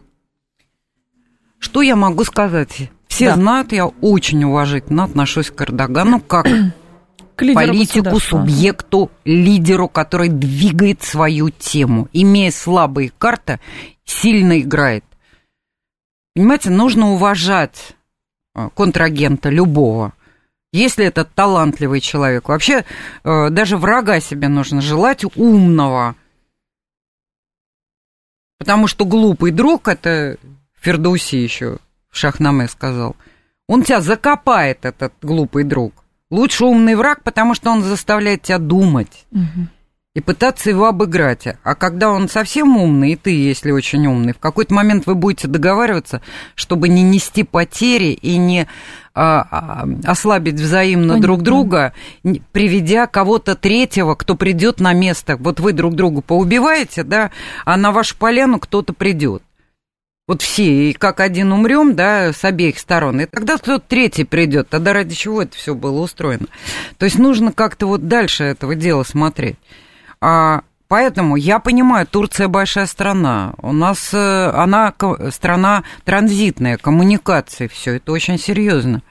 [1.61, 2.90] Что я могу сказать?
[3.07, 3.35] Все Да.
[3.35, 6.46] знают, я очень уважительно отношусь к Эрдогану как
[7.37, 12.09] К лидеру политику, субъекту, лидеру, который двигает свою тему.
[12.12, 13.61] Имея слабые карты,
[14.05, 15.05] сильно играет.
[16.35, 17.94] Понимаете, нужно уважать
[18.55, 20.12] э, контрагента любого.
[20.73, 22.85] Если это талантливый человек, вообще
[23.25, 26.16] э, даже врага себе нужно желать умного.
[28.59, 30.37] Потому что глупый друг, это
[30.81, 31.79] Фердуси еще
[32.11, 33.16] в Шахнаме сказал,
[33.69, 35.93] он тебя закопает, этот глупый друг.
[36.31, 39.69] Лучше умный враг, потому что он заставляет тебя думать Мгм.
[40.14, 41.47] и пытаться его обыграть.
[41.62, 45.49] А когда он совсем умный, и ты, если очень умный, в какой-то момент вы будете
[45.49, 46.21] договариваться,
[46.55, 48.66] чтобы не нести потери и не
[49.12, 51.23] а, а, ослабить взаимно Понятно.
[51.23, 51.93] друг друга,
[52.53, 55.37] приведя кого-то третьего, кто придет на место.
[55.37, 57.33] Вот вы друг другу поубиваете, да,
[57.64, 59.43] а на вашу поляну кто-то придет.
[60.31, 63.21] Вот все, и как один умрем, да, с обеих сторон.
[63.21, 64.69] И тогда кто-то третий придет.
[64.69, 66.47] Тогда ради чего это все было устроено?
[66.99, 69.57] То есть нужно как-то вот дальше этого дела смотреть.
[70.21, 73.55] А, поэтому я понимаю, Турция большая страна.
[73.61, 74.95] У нас э, она
[75.33, 79.03] страна транзитная, коммуникации, все это очень серьезно.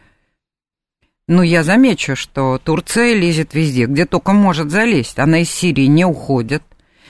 [1.28, 5.20] Но я замечу, что Турция лезет везде, где только может залезть.
[5.20, 6.64] Она из Сирии не уходит.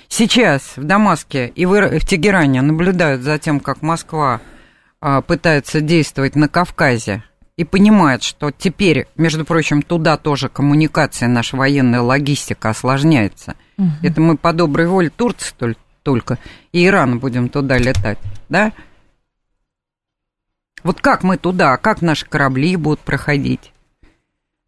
[0.10, 4.41] Сейчас в Дамаске и в, Ира- в Тегеране наблюдают за тем, как Москва
[5.00, 7.24] а, пытается действовать на Кавказе
[7.58, 13.56] и понимает, что теперь, между прочим, туда тоже коммуникация, наша военная логистика осложняется.
[14.02, 16.38] Это мы по доброй воле Турции только, только,
[16.74, 18.17] и Иран будем туда летать,
[18.50, 18.74] да?
[20.84, 23.74] Вот как мы туда, как наши корабли будут проходить?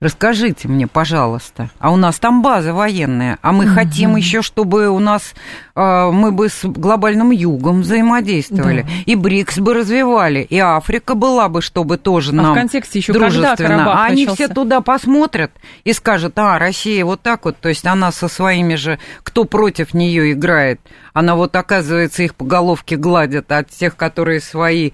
[0.01, 1.69] Расскажите мне, пожалуйста.
[1.77, 3.75] А у нас там база военная, а мы угу.
[3.75, 5.35] хотим еще, чтобы у нас
[5.75, 8.89] э, мы бы с глобальным югом взаимодействовали, да.
[9.05, 13.13] и БРИКС бы развивали, и Африка была бы, чтобы тоже а нам в контексте еще
[13.13, 13.55] дружественно.
[13.55, 15.51] Когда Карабах а они все туда посмотрят
[15.83, 19.93] и скажут, а Россия вот так вот, то есть она со своими же, кто против
[19.93, 20.81] нее играет,
[21.13, 24.93] она вот оказывается их по головке гладит от тех, которые свои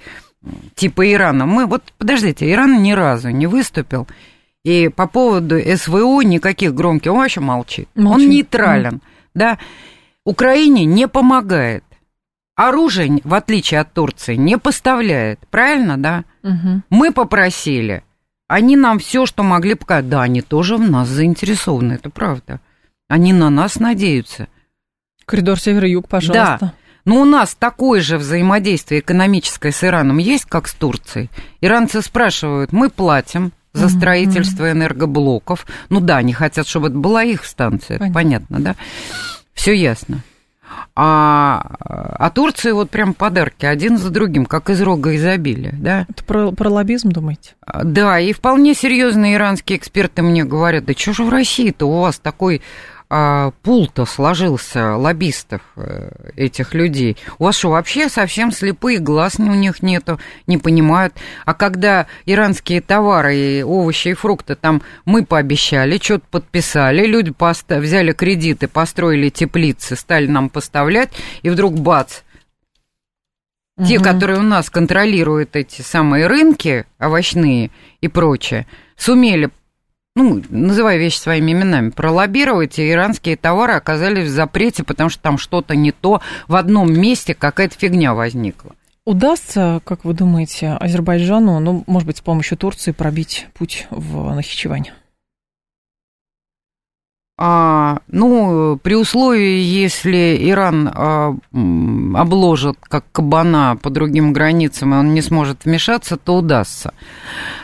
[0.76, 1.46] типа Ирана.
[1.46, 4.06] Мы вот подождите, Иран ни разу не выступил
[4.68, 7.88] и по поводу СВО никаких громких, он вообще молчит.
[7.96, 8.26] молчит.
[8.26, 9.02] Он нейтрален, mm.
[9.34, 9.60] да.
[10.26, 11.86] Украине не помогает.
[12.54, 15.40] Оружие, в отличие от Турции, не поставляет.
[15.50, 16.26] Правильно, да?
[16.44, 16.82] Угу.
[16.90, 18.04] Мы попросили.
[18.50, 20.10] Они нам все, что могли показать.
[20.10, 22.60] Да, они тоже в нас заинтересованы, это правда.
[23.08, 24.50] Они на нас надеются.
[25.26, 26.58] Коридор север-юг, пожалуйста.
[26.60, 26.74] Да.
[27.06, 31.30] Но у нас такое же взаимодействие экономическое с Ираном есть, как с Турцией.
[31.62, 35.66] Иранцы спрашивают, мы платим, за строительство энергоблоков.
[35.90, 38.76] Ну да, они хотят, чтобы это была их станция, понятно, понятно да?
[39.54, 40.22] Все ясно.
[40.96, 46.06] А, а Турции вот прям подарки один за другим, как из рога изобилия, да?
[46.10, 47.54] Это про, про лоббизм, думаете?
[47.62, 52.02] А, да, и вполне серьезные иранские эксперты мне говорят, да что же в России-то у
[52.02, 52.62] вас такой
[53.10, 57.16] а, пул-то сложился лоббистов э, этих людей.
[57.40, 61.14] У вас что, вообще совсем слепые, глаз у них нету, не понимают.
[61.46, 67.80] А когда иранские товары, и овощи и фрукты там мы пообещали, что-то подписали, люди поста-
[67.80, 71.12] взяли кредиты, построили теплицы, стали нам поставлять,
[71.44, 72.22] и вдруг бац,
[73.86, 77.70] те, которые у нас контролируют эти самые рынки овощные
[78.02, 78.66] и прочее,
[78.98, 79.52] сумели
[80.18, 85.38] ну, называя вещи своими именами, пролоббировать, и иранские товары оказались в запрете, потому что там
[85.38, 88.72] что-то не то, в одном месте какая-то фигня возникла.
[89.06, 94.90] Удастся, как вы думаете, Азербайджану, ну, может быть, с помощью Турции пробить путь в Нахичевань?
[97.40, 101.36] А, ну, при условии, если Иран а,
[102.16, 106.96] обложит как кабана по другим границам, и он не сможет вмешаться, то удастся.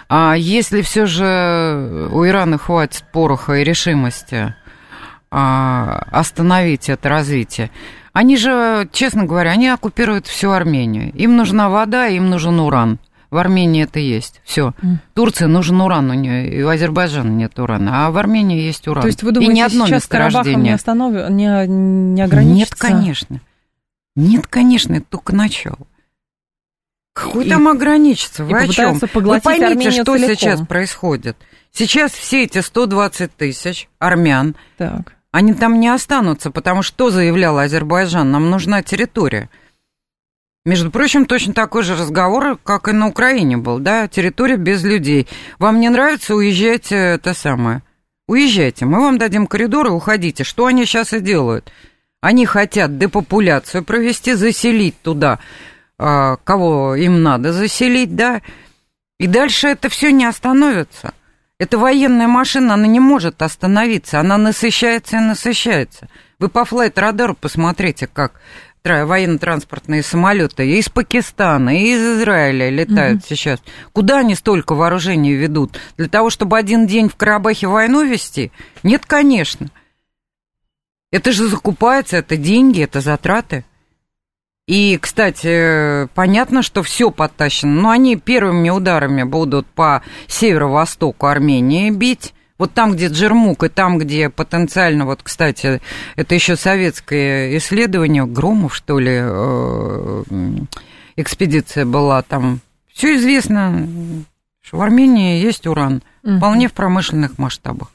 [0.09, 4.53] А если все же у Ирана хватит пороха и решимости
[5.31, 7.71] а, остановить это развитие,
[8.13, 11.11] они же, честно говоря, они оккупируют всю Армению.
[11.13, 12.99] Им нужна вода, им нужен уран.
[13.33, 14.41] В Армении это есть.
[14.43, 14.75] Все.
[14.83, 14.97] Mm.
[15.15, 19.01] Турции нужен уран, у нее и у Азербайджана нет урана, а в Армении есть уран.
[19.01, 21.31] То есть вы думаете, и ни одно сейчас Карабахом не, останов...
[21.31, 22.75] не, не ограничится?
[22.75, 23.41] Нет, конечно.
[24.15, 25.79] Нет, конечно, это только начало.
[27.13, 28.45] Какой и, там ограничится?
[28.45, 28.99] Вы о чем?
[28.99, 30.35] Вы поймите, Армению что целиком.
[30.35, 31.35] сейчас происходит.
[31.71, 35.13] Сейчас все эти 120 тысяч армян, так.
[35.31, 39.49] они там не останутся, потому что заявлял Азербайджан, нам нужна территория.
[40.65, 45.27] Между прочим, точно такой же разговор, как и на Украине был, да, территория без людей.
[45.59, 47.81] Вам не нравится, уезжайте, это самое.
[48.27, 50.45] Уезжайте, мы вам дадим коридор и уходите.
[50.45, 51.69] Что они сейчас и делают?
[52.21, 55.39] Они хотят депопуляцию провести, заселить туда,
[55.97, 58.41] а, кого им надо заселить, да,
[59.19, 61.13] и дальше это все не остановится.
[61.59, 66.07] Эта военная машина, она не может остановиться, она насыщается и насыщается.
[66.39, 68.39] Вы по флайт-радару посмотрите, как
[68.85, 73.59] военно-транспортные самолеты из Пакистана, и из Израиля летают mm сейчас.
[73.93, 75.79] Куда они столько вооружений ведут?
[75.97, 78.51] Для того, чтобы один день в Карабахе войну вести?
[78.83, 79.69] Нет, конечно.
[81.11, 83.63] Это же закупается, это деньги, это затраты.
[84.67, 92.33] И, кстати, понятно, что все подтащено, но они первыми ударами будут по северо-востоку Армении бить,
[92.63, 95.81] вот там, где Джермук, и там, где потенциально, вот, кстати,
[96.15, 100.23] это еще советское исследование, Громов, что ли, э,
[101.17, 102.61] экспедиция была там.
[102.87, 103.85] Все известно,
[104.61, 107.91] что в Армении есть уран, вполне в промышленных масштабах.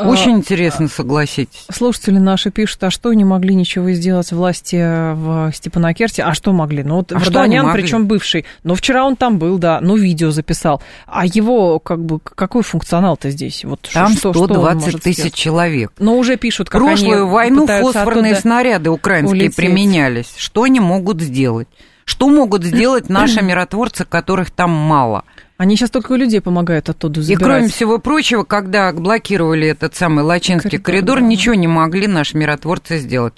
[0.00, 1.66] А, Очень интересно, согласитесь.
[1.70, 6.22] Слушатели наши пишут, а что не могли ничего сделать власти в Степанакерте?
[6.22, 6.82] А что могли?
[6.82, 8.46] Ну, вот а Варданян, причем бывший.
[8.62, 10.82] Но вчера он там был, да, ну, видео записал.
[11.06, 13.64] А его, как бы, какой функционал-то здесь?
[13.64, 15.34] Вот там что, 120 что тысяч сделать?
[15.34, 15.92] человек.
[15.98, 19.56] Но уже пишут, как Прошлую они войну фосфорные снаряды украинские улететь.
[19.56, 20.32] применялись.
[20.36, 21.68] Что они могут сделать?
[22.04, 25.24] Что могут сделать наши миротворцы, которых там мало?
[25.60, 27.42] Они сейчас только у людей помогают оттуда забирать.
[27.42, 31.26] И кроме всего прочего, когда блокировали этот самый Лачинский коридор, коридор да.
[31.26, 33.34] ничего не могли наши миротворцы сделать.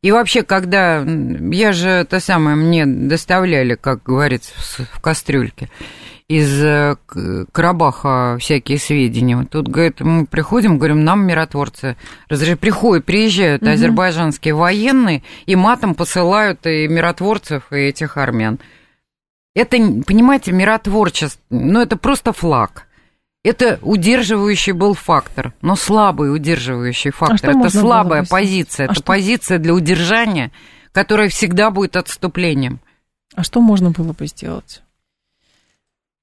[0.00, 4.52] И вообще, когда я же это самое мне доставляли, как говорится,
[4.94, 5.68] в кастрюльке.
[6.26, 6.96] из э,
[7.52, 9.46] Карабаха всякие сведения.
[9.50, 11.98] Тут, говорит, мы приходим, говорим, нам миротворцы
[12.30, 12.60] разрешают.
[12.60, 13.72] Приходят, приезжают угу.
[13.72, 18.58] азербайджанские военные и матом посылают и миротворцев, и этих армян.
[19.58, 22.86] Это, понимаете, миротворчество, ну, это просто флаг.
[23.42, 27.50] Это удерживающий был фактор, но слабый удерживающий а фактор.
[27.50, 28.84] А это слабая позиция.
[28.84, 29.02] А это что?
[29.02, 30.52] позиция для удержания,
[30.92, 32.78] которая всегда будет отступлением.
[33.34, 34.82] А что можно было бы сделать?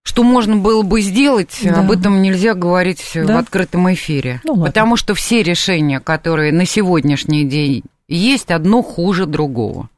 [0.03, 1.81] Что можно было бы сделать, да.
[1.81, 3.35] об этом нельзя говорить да.
[3.35, 4.39] в открытом эфире.
[4.45, 9.89] Ну, потому что все решения, которые на сегодняшний день есть, одно хуже другого.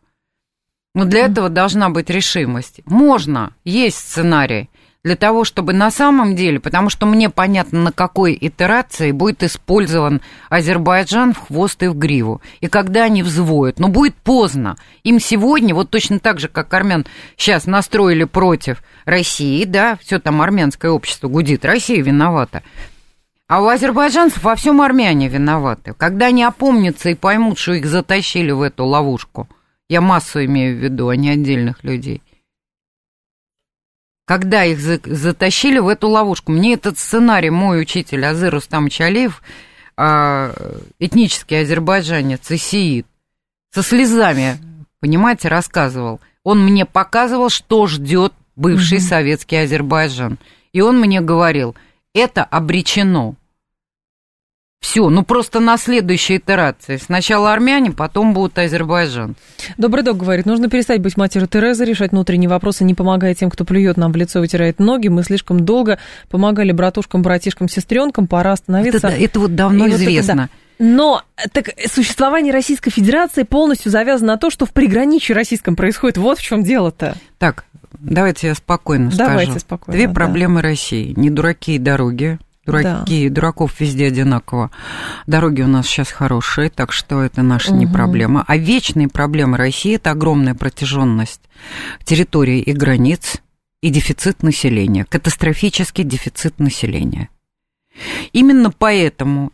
[0.97, 2.81] Но для этого должна быть решимость.
[2.87, 4.67] Можно, есть сценарий
[5.03, 10.21] для того, чтобы на самом деле, потому что мне понятно, на какой итерации будет использован
[10.49, 13.77] Азербайджан в хвост и в гриву, и когда они взвоют.
[13.77, 14.75] Но будет поздно.
[15.03, 20.41] Им сегодня, вот точно так же, как армян сейчас настроили против России, да, все там
[20.41, 22.63] армянское общество гудит, Россия виновата.
[23.47, 25.93] А у азербайджанцев во всем армяне виноваты.
[25.95, 29.47] Когда они опомнятся и поймут, что их затащили в эту ловушку,
[29.89, 32.21] я массу имею в виду, а не отдельных людей–
[34.27, 36.51] когда их затащили в эту ловушку.
[36.51, 39.41] Мне этот сценарий мой учитель Азыр Рустам Чалиев,
[39.95, 40.53] а,
[40.99, 43.07] этнический азербайджанец, исиит,
[43.71, 44.57] со слезами,
[44.99, 46.19] понимаете, рассказывал.
[46.43, 49.05] Он мне показывал, что ждет бывший угу.
[49.05, 50.39] советский Азербайджан.
[50.73, 51.75] И он мне говорил,
[52.13, 53.35] это обречено.
[54.79, 56.97] Все, ну просто на следующей итерации.
[56.97, 59.35] Сначала армяне, потом будут Азербайджан.
[59.77, 63.65] Добрый док говорит, нужно перестать быть матерью Терезы, решать внутренние вопросы, не помогая тем, кто
[63.65, 65.07] плюет нам в лицо, вытирает ноги.
[65.07, 65.99] Мы слишком долго
[66.29, 69.07] помогали братушкам, братишкам, сестренкам, пора остановиться.
[69.07, 70.13] Это, это вот давно И известно.
[70.13, 70.49] Вот это, да.
[70.79, 71.23] Но
[71.53, 76.17] так, существование Российской Федерации полностью завязано на то, что в приграничье российском происходит.
[76.17, 77.15] Вот в чем дело-то.
[77.39, 77.65] Так,
[77.99, 79.59] давайте я спокойно давайте скажу.
[79.59, 80.13] Спокойно, Две да.
[80.13, 81.13] проблемы России.
[81.15, 82.37] Не дураки и дороги
[82.67, 83.35] Дураки, да.
[83.35, 84.71] дураков везде одинаково.
[85.25, 87.79] Дороги у нас сейчас хорошие, так что это наша угу.
[87.79, 88.43] не проблема.
[88.45, 91.41] А вечные проблемы России– это огромная протяженность
[92.03, 93.37] территории и границ
[93.81, 97.29] и дефицит населения, катастрофический дефицит населения.
[98.33, 99.51] Именно поэтому,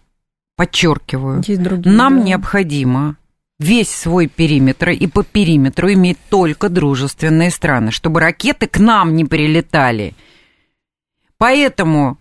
[0.55, 2.24] подчеркиваю, другие, нам да.
[2.24, 3.16] необходимо
[3.59, 9.26] весь свой периметр и по периметру иметь только дружественные страны, чтобы ракеты к нам не
[9.26, 10.16] прилетали.
[11.38, 12.18] Поэтому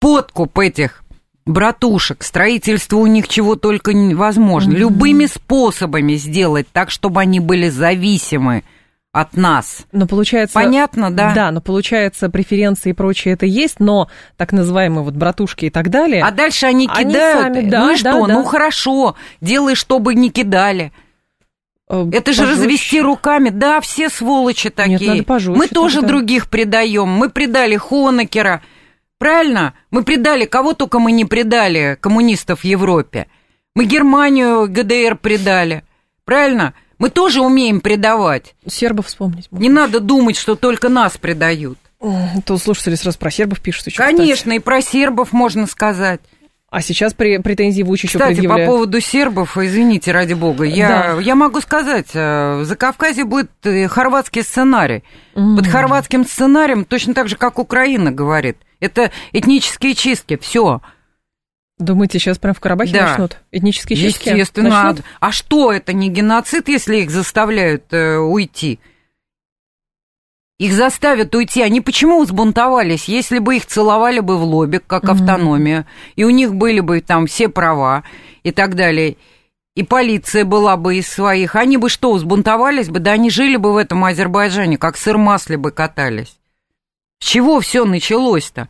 [0.00, 1.02] подкуп этих
[1.48, 4.72] братушек, строительство у них чего только невозможно.
[4.72, 4.78] Mm-hmm.
[4.78, 8.64] Любыми способами сделать так, чтобы они были зависимы
[9.12, 9.86] от нас.
[9.90, 10.54] Но получается...
[10.54, 11.32] Понятно, да?
[11.34, 15.88] Да, но получается, преференции и прочее это есть, но так называемые вот братушки и так
[15.90, 16.22] далее...
[16.22, 17.46] А дальше они кидают.
[17.46, 18.26] Они сами, да, ну и да, что?
[18.26, 18.34] Да.
[18.34, 20.92] Ну хорошо, делай, чтобы не кидали.
[21.88, 22.62] Э, это же пожестче.
[22.62, 23.48] развести руками.
[23.48, 24.98] Да, все сволочи такие.
[24.98, 26.08] Нет, надо пожестче, мы тоже тогда.
[26.08, 27.08] других предаем.
[27.08, 28.62] Мы предали Хонекера.
[29.18, 29.74] Правильно?
[29.90, 33.26] Мы предали, кого только мы не предали, коммунистов в Европе.
[33.74, 35.84] Мы Германию, ГДР предали.
[36.24, 36.74] Правильно?
[36.98, 38.54] Мы тоже умеем предавать.
[38.66, 39.48] Сербов вспомнить.
[39.50, 41.78] Не надо думать, что только нас предают.
[42.44, 43.98] То слушатели сразу про сербов пишут еще.
[43.98, 44.56] Конечно, кстати.
[44.56, 46.20] и про сербов можно сказать.
[46.70, 48.66] А сейчас при, претензии Вучичу Кстати, предъявляют.
[48.66, 51.20] по поводу сербов, извините, ради бога, я, да.
[51.20, 55.02] я могу сказать, э, за Кавказе будет э, хорватский сценарий.
[55.34, 55.56] Mm.
[55.56, 58.58] Под хорватским сценарием точно так же, как Украина говорит.
[58.80, 60.82] Это этнические чистки, все.
[61.78, 63.08] Думаете, сейчас прям в Карабахе да.
[63.10, 64.28] начнут этнические чистки?
[64.28, 64.68] Естественно.
[64.68, 65.06] Начнут?
[65.20, 68.78] А что это не геноцид, если их заставляют э, уйти?
[70.58, 71.62] Их заставят уйти.
[71.62, 73.04] Они почему взбунтовались?
[73.04, 75.12] Если бы их целовали бы в лобик, как mm-hmm.
[75.12, 75.86] автономия,
[76.16, 78.02] и у них были бы там все права
[78.42, 79.16] и так далее,
[79.76, 82.98] и полиция была бы из своих, они бы что, взбунтовались бы?
[82.98, 86.36] Да они жили бы в этом Азербайджане, как сыр масле бы катались.
[87.20, 88.68] С чего все началось-то?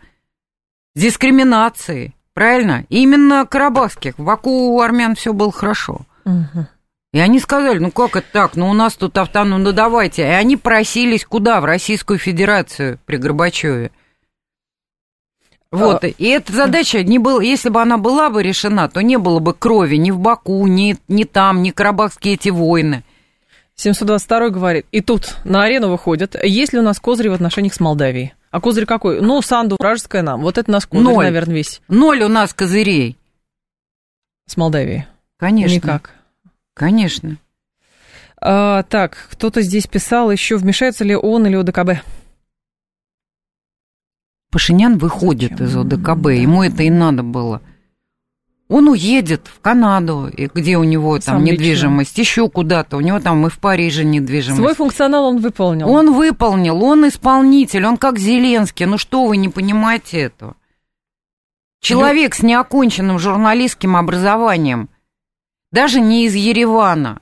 [0.94, 2.84] С дискриминации, правильно?
[2.90, 4.18] именно карабахских.
[4.18, 6.02] В Баку у армян все было хорошо.
[6.26, 6.66] Угу.
[7.12, 10.22] И они сказали, ну как это так, ну у нас тут автоном, ну давайте.
[10.22, 11.60] И они просились куда?
[11.60, 13.90] В Российскую Федерацию при Горбачеве.
[15.70, 16.06] Вот, а...
[16.06, 19.54] и эта задача не была, если бы она была бы решена, то не было бы
[19.54, 23.04] крови ни в Баку, ни, ни там, ни карабахские эти войны.
[23.76, 27.80] 722 говорит, и тут на арену выходят, есть ли у нас козырь в отношениях с
[27.80, 28.34] Молдавией?
[28.50, 29.20] А козырь какой?
[29.20, 30.40] Ну, Санду вражеская нам.
[30.40, 31.24] Вот это у нас козырь, Ноль.
[31.26, 31.80] наверное, весь.
[31.88, 33.18] Ноль у нас козырей.
[34.46, 35.06] С Молдавией?
[35.36, 35.74] Конечно.
[35.74, 36.17] Никак.
[36.78, 37.36] Конечно.
[38.40, 42.04] А, так, кто-то здесь писал еще, вмешается ли ООН или ОДКБ?
[44.50, 45.66] Пашинян выходит Зачем?
[45.66, 47.60] из ОДКБ, ему это и надо было.
[48.68, 52.98] Он уедет в Канаду, где у него там Сам недвижимость, еще куда-то.
[52.98, 54.60] У него там и в Париже недвижимость.
[54.60, 55.88] Свой функционал он выполнил.
[55.88, 58.84] Он выполнил, он исполнитель, он как Зеленский.
[58.84, 60.54] Ну что вы не понимаете этого?
[61.80, 64.90] Человек с неоконченным журналистским образованием,
[65.70, 67.20] даже не из Еревана.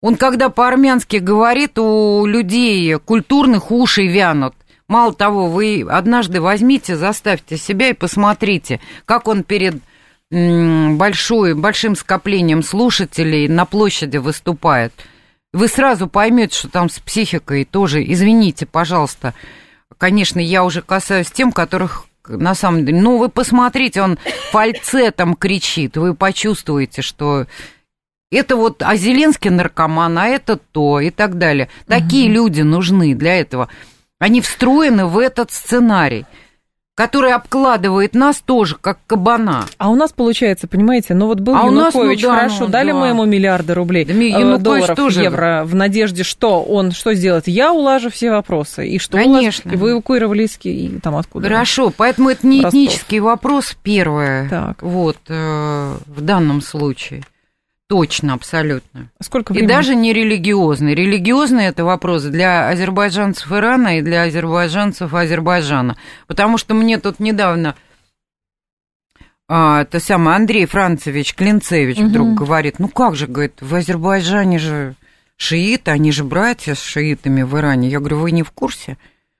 [0.00, 4.54] Он когда по-армянски говорит, у людей культурных ушей вянут.
[4.86, 9.82] Мало того, вы однажды возьмите, заставьте себя и посмотрите, как он перед
[10.30, 14.92] большой, большим скоплением слушателей на площади выступает.
[15.52, 19.34] Вы сразу поймете, что там с психикой тоже, извините, пожалуйста,
[19.96, 24.18] конечно, я уже касаюсь тем, которых на самом деле, ну вы посмотрите, он
[24.50, 27.46] фальцетом кричит, вы почувствуете, что
[28.30, 31.68] это вот, а Зеленский наркоман, а это то и так далее.
[31.86, 32.34] Такие угу.
[32.34, 33.68] люди нужны для этого.
[34.18, 36.26] Они встроены в этот сценарий
[36.98, 39.66] который обкладывает нас тоже как кабана.
[39.76, 42.90] А у нас получается, понимаете, ну вот был а Янукович, ну, да, хорошо, ну, дали
[42.90, 42.98] да.
[42.98, 45.22] мы ему миллиарды рублей, да, э, долларов, тоже...
[45.22, 47.46] евро, в надежде, что он что сделает?
[47.46, 48.88] Я улажу все вопросы.
[48.88, 49.70] И что Конечно.
[49.76, 51.46] Вы эвакуировали и там откуда?
[51.46, 52.74] Хорошо, поэтому это не Ростов.
[52.74, 54.82] этнический вопрос, первое, так.
[54.82, 57.22] вот, э, в данном случае.
[57.88, 59.10] Точно, абсолютно.
[59.20, 59.70] Сколько времени?
[59.70, 60.94] И даже не религиозный.
[60.94, 65.96] Религиозный это вопрос для азербайджанцев Ирана и для азербайджанцев Азербайджана.
[66.26, 67.76] Потому что мне тут недавно
[69.48, 72.08] а, это самый Андрей Францевич Клинцевич угу.
[72.08, 74.94] вдруг говорит, ну как же, говорит, в Азербайджане же
[75.36, 77.88] шииты, они же братья с шиитами в Иране.
[77.88, 78.98] Я говорю, вы не в курсе,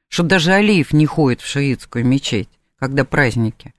[0.08, 3.74] что даже Алиев не ходит в шиитскую мечеть, когда праздники?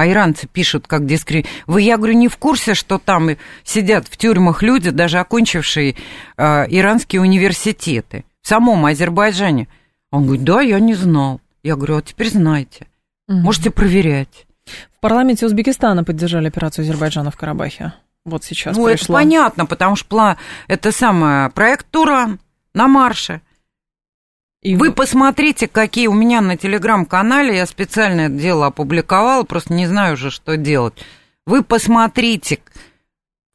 [0.00, 1.44] А иранцы пишут, как дискри...
[1.66, 3.28] Вы, я говорю, не в курсе, что там
[3.64, 5.94] сидят в тюрьмах люди, даже окончившие
[6.38, 9.68] э, иранские университеты, в самом Азербайджане.
[10.10, 11.42] Он говорит, да, я не знал.
[11.62, 12.86] Я говорю, а теперь знаете.
[13.28, 13.40] Угу.
[13.40, 14.46] Можете проверять.
[14.96, 17.92] В парламенте Узбекистана поддержали операцию Азербайджана в Карабахе.
[18.24, 19.20] Вот сейчас Ну, пришла.
[19.20, 22.40] это понятно, потому что это самое, проект Туран
[22.72, 23.42] на марше.
[24.62, 29.86] И вы посмотрите, какие у меня на телеграм-канале, я специально это дело опубликовала, просто не
[29.86, 30.94] знаю уже, что делать.
[31.46, 32.60] Вы посмотрите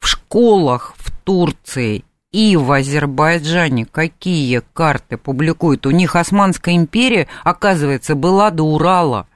[0.00, 5.86] в школах в Турции и в Азербайджане какие карты публикуют.
[5.86, 9.28] У них Османская империя, оказывается, была до Урала.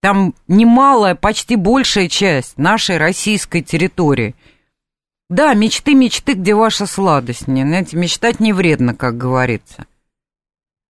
[0.00, 4.34] Там немалая, почти большая часть нашей российской территории–
[5.30, 7.48] да, мечты, мечты, где ваша сладость.
[7.48, 9.86] Не, знаете, мечтать не вредно, как говорится.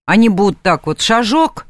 [0.06, 1.66] Они будут так вот, шажок,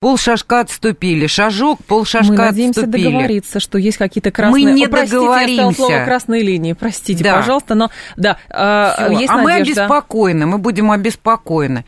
[0.00, 3.04] пол шажка отступили, шажок, пол шажка Мы надеемся отступили.
[3.04, 4.64] договориться, что есть какие-то красные...
[4.66, 5.62] Мы не О, простите, договоримся.
[5.62, 7.36] Я слово красные линии, простите, да.
[7.36, 9.42] пожалуйста, но да, э, есть А надежда.
[9.42, 11.84] мы обеспокоены, мы будем обеспокоены.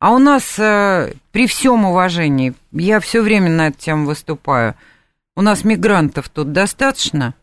[0.00, 4.74] А у нас, э, при всем уважении, я все время на эту тему выступаю,
[5.34, 7.34] у нас мигрантов тут достаточно–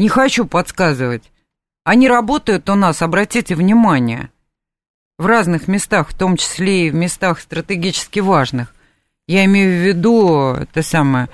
[0.00, 1.30] не хочу подсказывать.
[1.84, 4.30] Они работают у нас, обратите внимание,
[5.18, 8.74] в разных местах, в том числе и в местах стратегически важных.
[9.26, 11.28] Я имею в виду, это самое,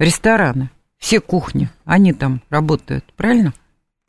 [0.00, 3.54] рестораны, все кухни, они там работают, правильно?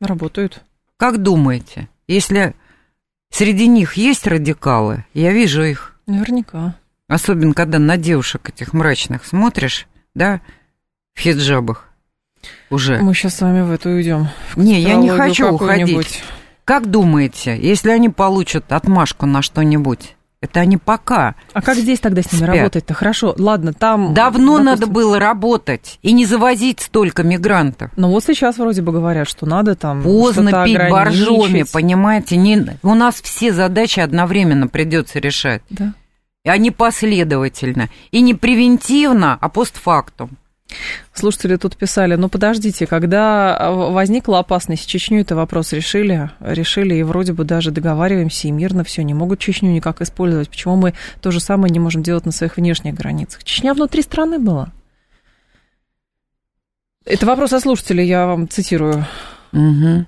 [0.02, 0.64] Работают.
[0.98, 2.56] Как думаете, если
[3.30, 5.96] среди них есть радикалы, я вижу их.
[6.08, 6.76] Наверняка.
[7.08, 10.42] Особенно, когда на девушек этих мрачных смотришь, да,
[11.14, 11.89] в хиджабах
[12.70, 13.00] уже.
[13.00, 14.30] Мы сейчас с вами в эту уйдем.
[14.56, 16.24] Не, я не хочу уходить.
[16.66, 21.36] Как думаете, если они получат отмашку на что-нибудь, это они пока.
[21.52, 22.56] А как здесь тогда с ними спят.
[22.56, 22.94] работать-то?
[22.94, 24.14] Хорошо, ладно, там...
[24.14, 24.66] Давно допустим...
[24.66, 27.92] надо было работать и не завозить столько мигрантов.
[27.98, 32.38] Но вот сейчас вроде бы говорят, что надо там Поздно пить боржоми, понимаете?
[32.38, 32.78] Не...
[32.84, 35.62] У нас все задачи одновременно придется решать.
[35.70, 35.94] Да.
[36.46, 37.90] А не последовательно.
[38.12, 40.38] И не превентивно, а постфактум.
[41.14, 47.04] Слушатели тут писали, ну подождите, когда а, возникла опасность Чечню, это вопрос решили, решили и
[47.04, 50.50] вроде бы даже договариваемся и мирно все, не могут Чечню никак использовать.
[50.50, 53.44] Почему мы то же самое не можем делать на своих внешних границах?
[53.44, 54.72] Чечня внутри страны была.
[57.06, 59.06] Это вопрос от слушателей, я вам цитирую.
[59.52, 60.06] Угу.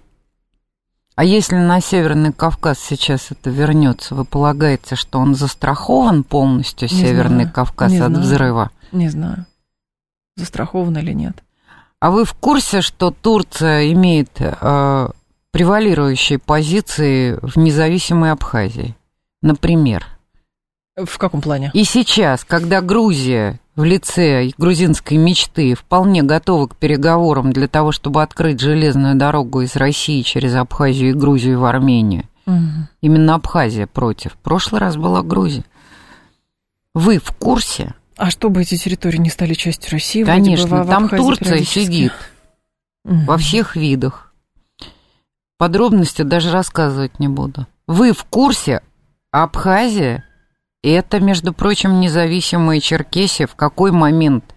[1.16, 6.95] А если на Северный Кавказ сейчас это вернется, вы полагаете, что он застрахован полностью, не
[6.95, 8.72] Северный знаю, Кавказ, от знаю, взрыва?
[8.91, 9.45] Не знаю
[10.41, 11.43] застрахован или нет.
[11.99, 15.07] А вы в курсе, что Турция имеет э,
[15.51, 18.95] превалирующие позиции в независимой Абхазии?
[19.41, 20.05] Например.
[20.97, 21.71] В каком плане?
[21.73, 28.21] И сейчас, когда Грузия в лице грузинской мечты вполне готова к переговорам для того, чтобы
[28.21, 32.27] открыть железную дорогу из России через Абхазию и Грузию в Армению.
[32.45, 32.87] Угу.
[33.01, 34.33] Именно Абхазия против.
[34.33, 35.63] В прошлый раз была Грузия.
[36.93, 40.24] Вы в курсе, А чтобы эти территории не стали частью России?
[40.24, 42.13] Конечно, бы, там Турция сидит
[43.03, 43.15] угу.
[43.26, 44.32] во всех видах.
[45.57, 47.65] Подробности даже рассказывать не буду.
[47.88, 48.84] Вы в курсе,
[49.32, 50.24] Абхазия–
[50.84, 54.45] это, между прочим, независимая Черкесия в какой момент–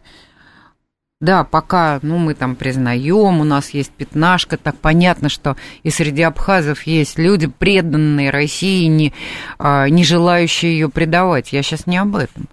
[1.21, 6.21] да, пока, ну, мы там признаем, у нас есть пятнашка, так понятно, что и среди
[6.21, 9.15] абхазов есть люди, преданные России, не,
[9.59, 11.55] а, не желающие ее предавать.
[11.55, 12.49] Я сейчас не об этом.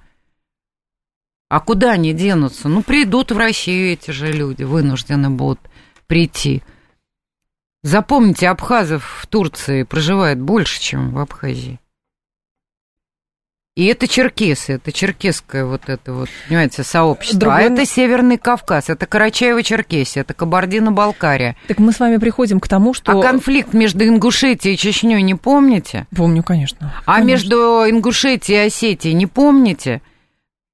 [1.51, 2.69] А куда они денутся?
[2.69, 5.59] Ну, придут в Россию эти же люди, вынуждены будут
[6.07, 6.63] прийти.
[7.83, 11.81] Запомните, абхазов в Турции проживает больше, чем в Абхазии.
[13.75, 17.39] И это черкесы, это черкесское вот это вот, понимаете, сообщество.
[17.41, 17.59] Другой...
[17.59, 21.57] А это Северный Кавказ, это Карачаево-Черкесия, это Кабардино-Балкария.
[21.67, 23.11] Так мы с вами приходим к тому, что...
[23.11, 26.07] А конфликт между Ингушетией и Чечней не помните?
[26.15, 26.93] Помню, конечно.
[27.05, 27.27] А конечно.
[27.27, 27.55] между
[27.89, 30.01] Ингушетией и Осетией не помните?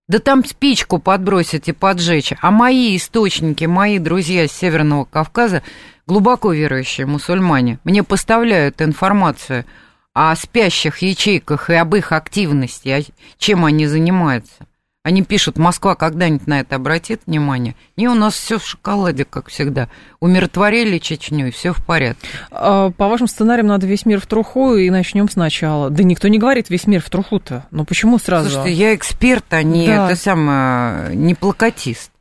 [0.08, 2.34] Да там спичку подбросить и поджечь.
[2.41, 5.64] А мои источники, мои друзья с Северного Кавказа,
[6.05, 9.66] глубоко верующие мусульмане, мне поставляют информацию–
[10.20, 13.05] о спящих ячейках и об их активности,
[13.38, 14.66] чем они занимаются.
[15.08, 17.78] Они пишут, Москва когда-нибудь на это обратит внимание?
[17.95, 19.88] Не, у нас все в шоколаде, как всегда.
[20.20, 22.28] Умиротворили Чечню, и все в порядке.
[22.51, 25.89] А, по вашим сценариям надо весь мир в труху, и начнем сначала.
[25.89, 27.66] Да никто не говорит весь мир в труху-то.
[27.72, 28.49] Ну почему сразу?
[28.49, 30.08] Слушайте, я эксперт, а не, да.
[30.08, 32.12] это самое, не плакатист.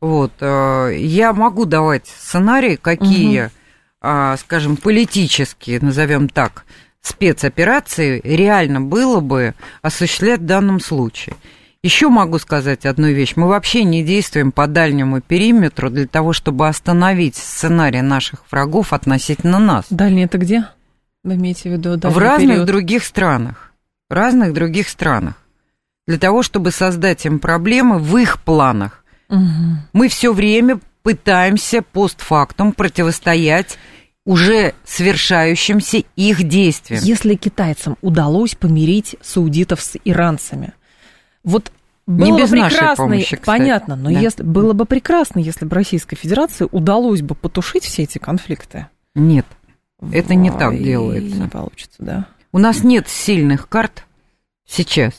[0.00, 0.32] Вот.
[0.40, 3.52] Э, я могу давать сценарии, какие,
[4.02, 4.36] угу.
[4.38, 6.64] скажем, политические, назовем так,
[7.00, 11.36] спецоперации реально было бы осуществлять в данном случае.
[11.84, 13.34] Еще могу сказать одну вещь.
[13.36, 19.58] Мы вообще не действуем по дальнему периметру для того, чтобы остановить сценарий наших врагов относительно
[19.58, 19.84] нас.
[19.90, 20.64] Дальний это где?
[21.24, 22.66] Вы имеете в виду В разных период?
[22.66, 23.72] других странах.
[24.08, 25.34] В разных других странах.
[26.06, 29.04] Для того, чтобы создать им проблемы в их планах.
[29.28, 29.42] Угу.
[29.92, 33.76] Мы все время пытаемся постфактум противостоять
[34.24, 37.02] уже совершающимся их действиям.
[37.04, 40.72] Если китайцам удалось помирить саудитов с иранцами,
[41.44, 41.70] вот
[42.06, 44.18] было не без бы прекрасно, помощи, понятно, но да.
[44.18, 48.88] если было бы прекрасно, если бы Российской Федерации удалось бы потушить все эти конфликты.
[49.14, 49.46] Нет,
[50.12, 51.36] это не так делается.
[51.36, 52.26] Не получится, да.
[52.52, 54.04] У нас нет сильных карт
[54.66, 55.14] сейчас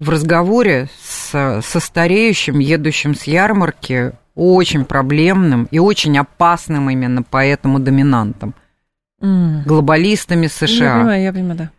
[0.00, 7.78] в разговоре с, со стареющим, едущим с ярмарки очень проблемным и очень опасным именно поэтому
[7.78, 8.54] доминантом.
[9.20, 9.62] Mm.
[9.64, 10.86] Глобалистами США.
[10.86, 11.70] Я понимаю, я понимаю, да.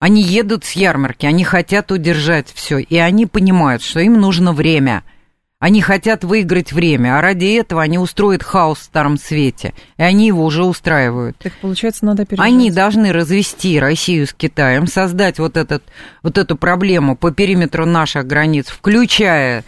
[0.00, 5.04] Они едут с ярмарки, они хотят удержать все, и они понимают, что им нужно время–
[5.60, 10.26] они хотят выиграть время, а ради этого они устроят хаос в Старом Свете, и они
[10.26, 11.36] его уже устраивают.
[11.36, 12.42] Так получается, надо пережить.
[12.42, 15.82] Они должны развести Россию с Китаем, создать вот, этот,
[16.22, 19.64] вот эту проблему по периметру наших границ, включая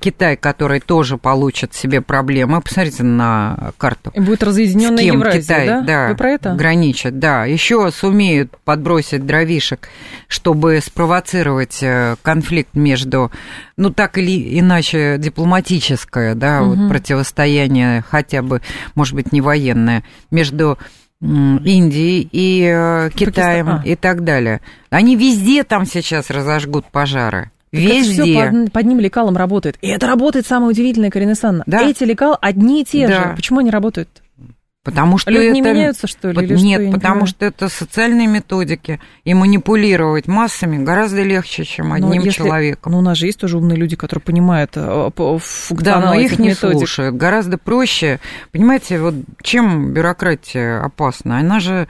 [0.00, 2.60] Китай, который тоже получит себе проблемы.
[2.60, 4.10] Посмотрите на карту.
[4.14, 5.80] И будет разъединенная Евразия, Китай, да?
[5.82, 6.08] да?
[6.08, 6.54] Вы про это?
[6.54, 7.44] Граничит, да.
[7.44, 9.88] Еще сумеют подбросить дровишек,
[10.26, 13.30] чтобы спровоцировать э, конфликт между,
[13.76, 16.74] ну так или иначе, дипломатическое, да, угу.
[16.74, 18.62] вот противостояние, хотя бы,
[18.96, 20.02] может быть, не военное,
[20.32, 20.78] между
[21.20, 23.82] Индией и э, Китаем а.
[23.84, 24.62] и так далее.
[24.88, 27.50] Они везде там сейчас разожгут пожары.
[27.72, 28.00] Так Везде.
[28.00, 29.76] Это все под, под ним лекалом работает.
[29.80, 31.62] И это работает самое удивительное, Карина Санна.
[31.66, 31.82] Да.
[31.82, 33.30] Эти лекала одни и те да.
[33.30, 33.36] же.
[33.36, 34.22] Почему они работают?
[34.82, 35.54] Потому что Люди это...
[35.54, 36.42] не меняются, что ли?
[36.42, 42.22] Или Нет, что, потому что это социальные методики, и манипулировать массами гораздо легче, чем одним
[42.22, 42.38] если...
[42.38, 42.92] человеком.
[42.92, 45.10] Ну, у нас же есть тоже умные люди, которые понимают э,
[45.70, 46.78] Да, но их не методик.
[46.78, 47.14] слушают.
[47.14, 48.20] Гораздо проще.
[48.52, 51.38] Понимаете, вот чем бюрократия опасна?
[51.38, 51.86] Она же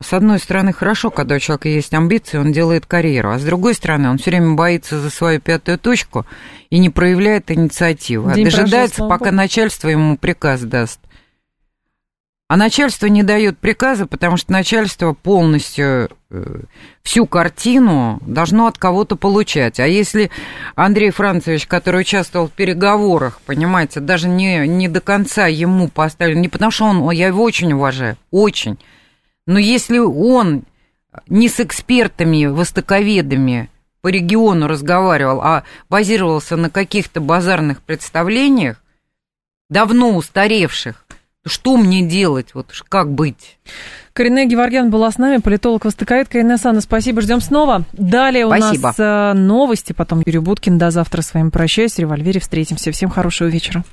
[0.00, 3.74] с одной стороны, хорошо, когда у человека есть амбиции, он делает карьеру, а с другой
[3.74, 6.26] стороны, он все время боится за свою пятую точку
[6.68, 11.00] и не проявляет инициативу, а День а дожидается, прошел, пока начальство ему приказ даст.
[12.48, 16.60] А начальство не дает приказа, потому что начальство полностью э,
[17.02, 19.80] всю картину должно от кого-то получать.
[19.80, 20.30] А если
[20.76, 26.48] Андрей Францевич, который участвовал в переговорах, понимаете, даже не, не до конца ему поставили, не
[26.48, 28.78] потому что он, я его очень уважаю, очень,
[29.46, 30.64] но если он
[31.28, 33.70] не с экспертами, востоковедами
[34.02, 38.82] по региону разговаривал, а базировался на каких-то базарных представлениях,
[39.68, 41.06] давно устаревших,
[41.46, 42.54] что мне делать?
[42.54, 43.58] Вот как быть?
[44.12, 46.28] Корене Геворгян была с нами, политолог востоковед.
[46.28, 47.84] Карине Санна, спасибо, ждем снова.
[47.92, 48.88] Далее у спасибо.
[48.88, 50.76] нас э, новости, потом Юрий Буткин.
[50.76, 51.94] До завтра с вами прощаюсь.
[51.94, 52.90] В револьвере встретимся.
[52.90, 53.84] Всем хорошего вечера.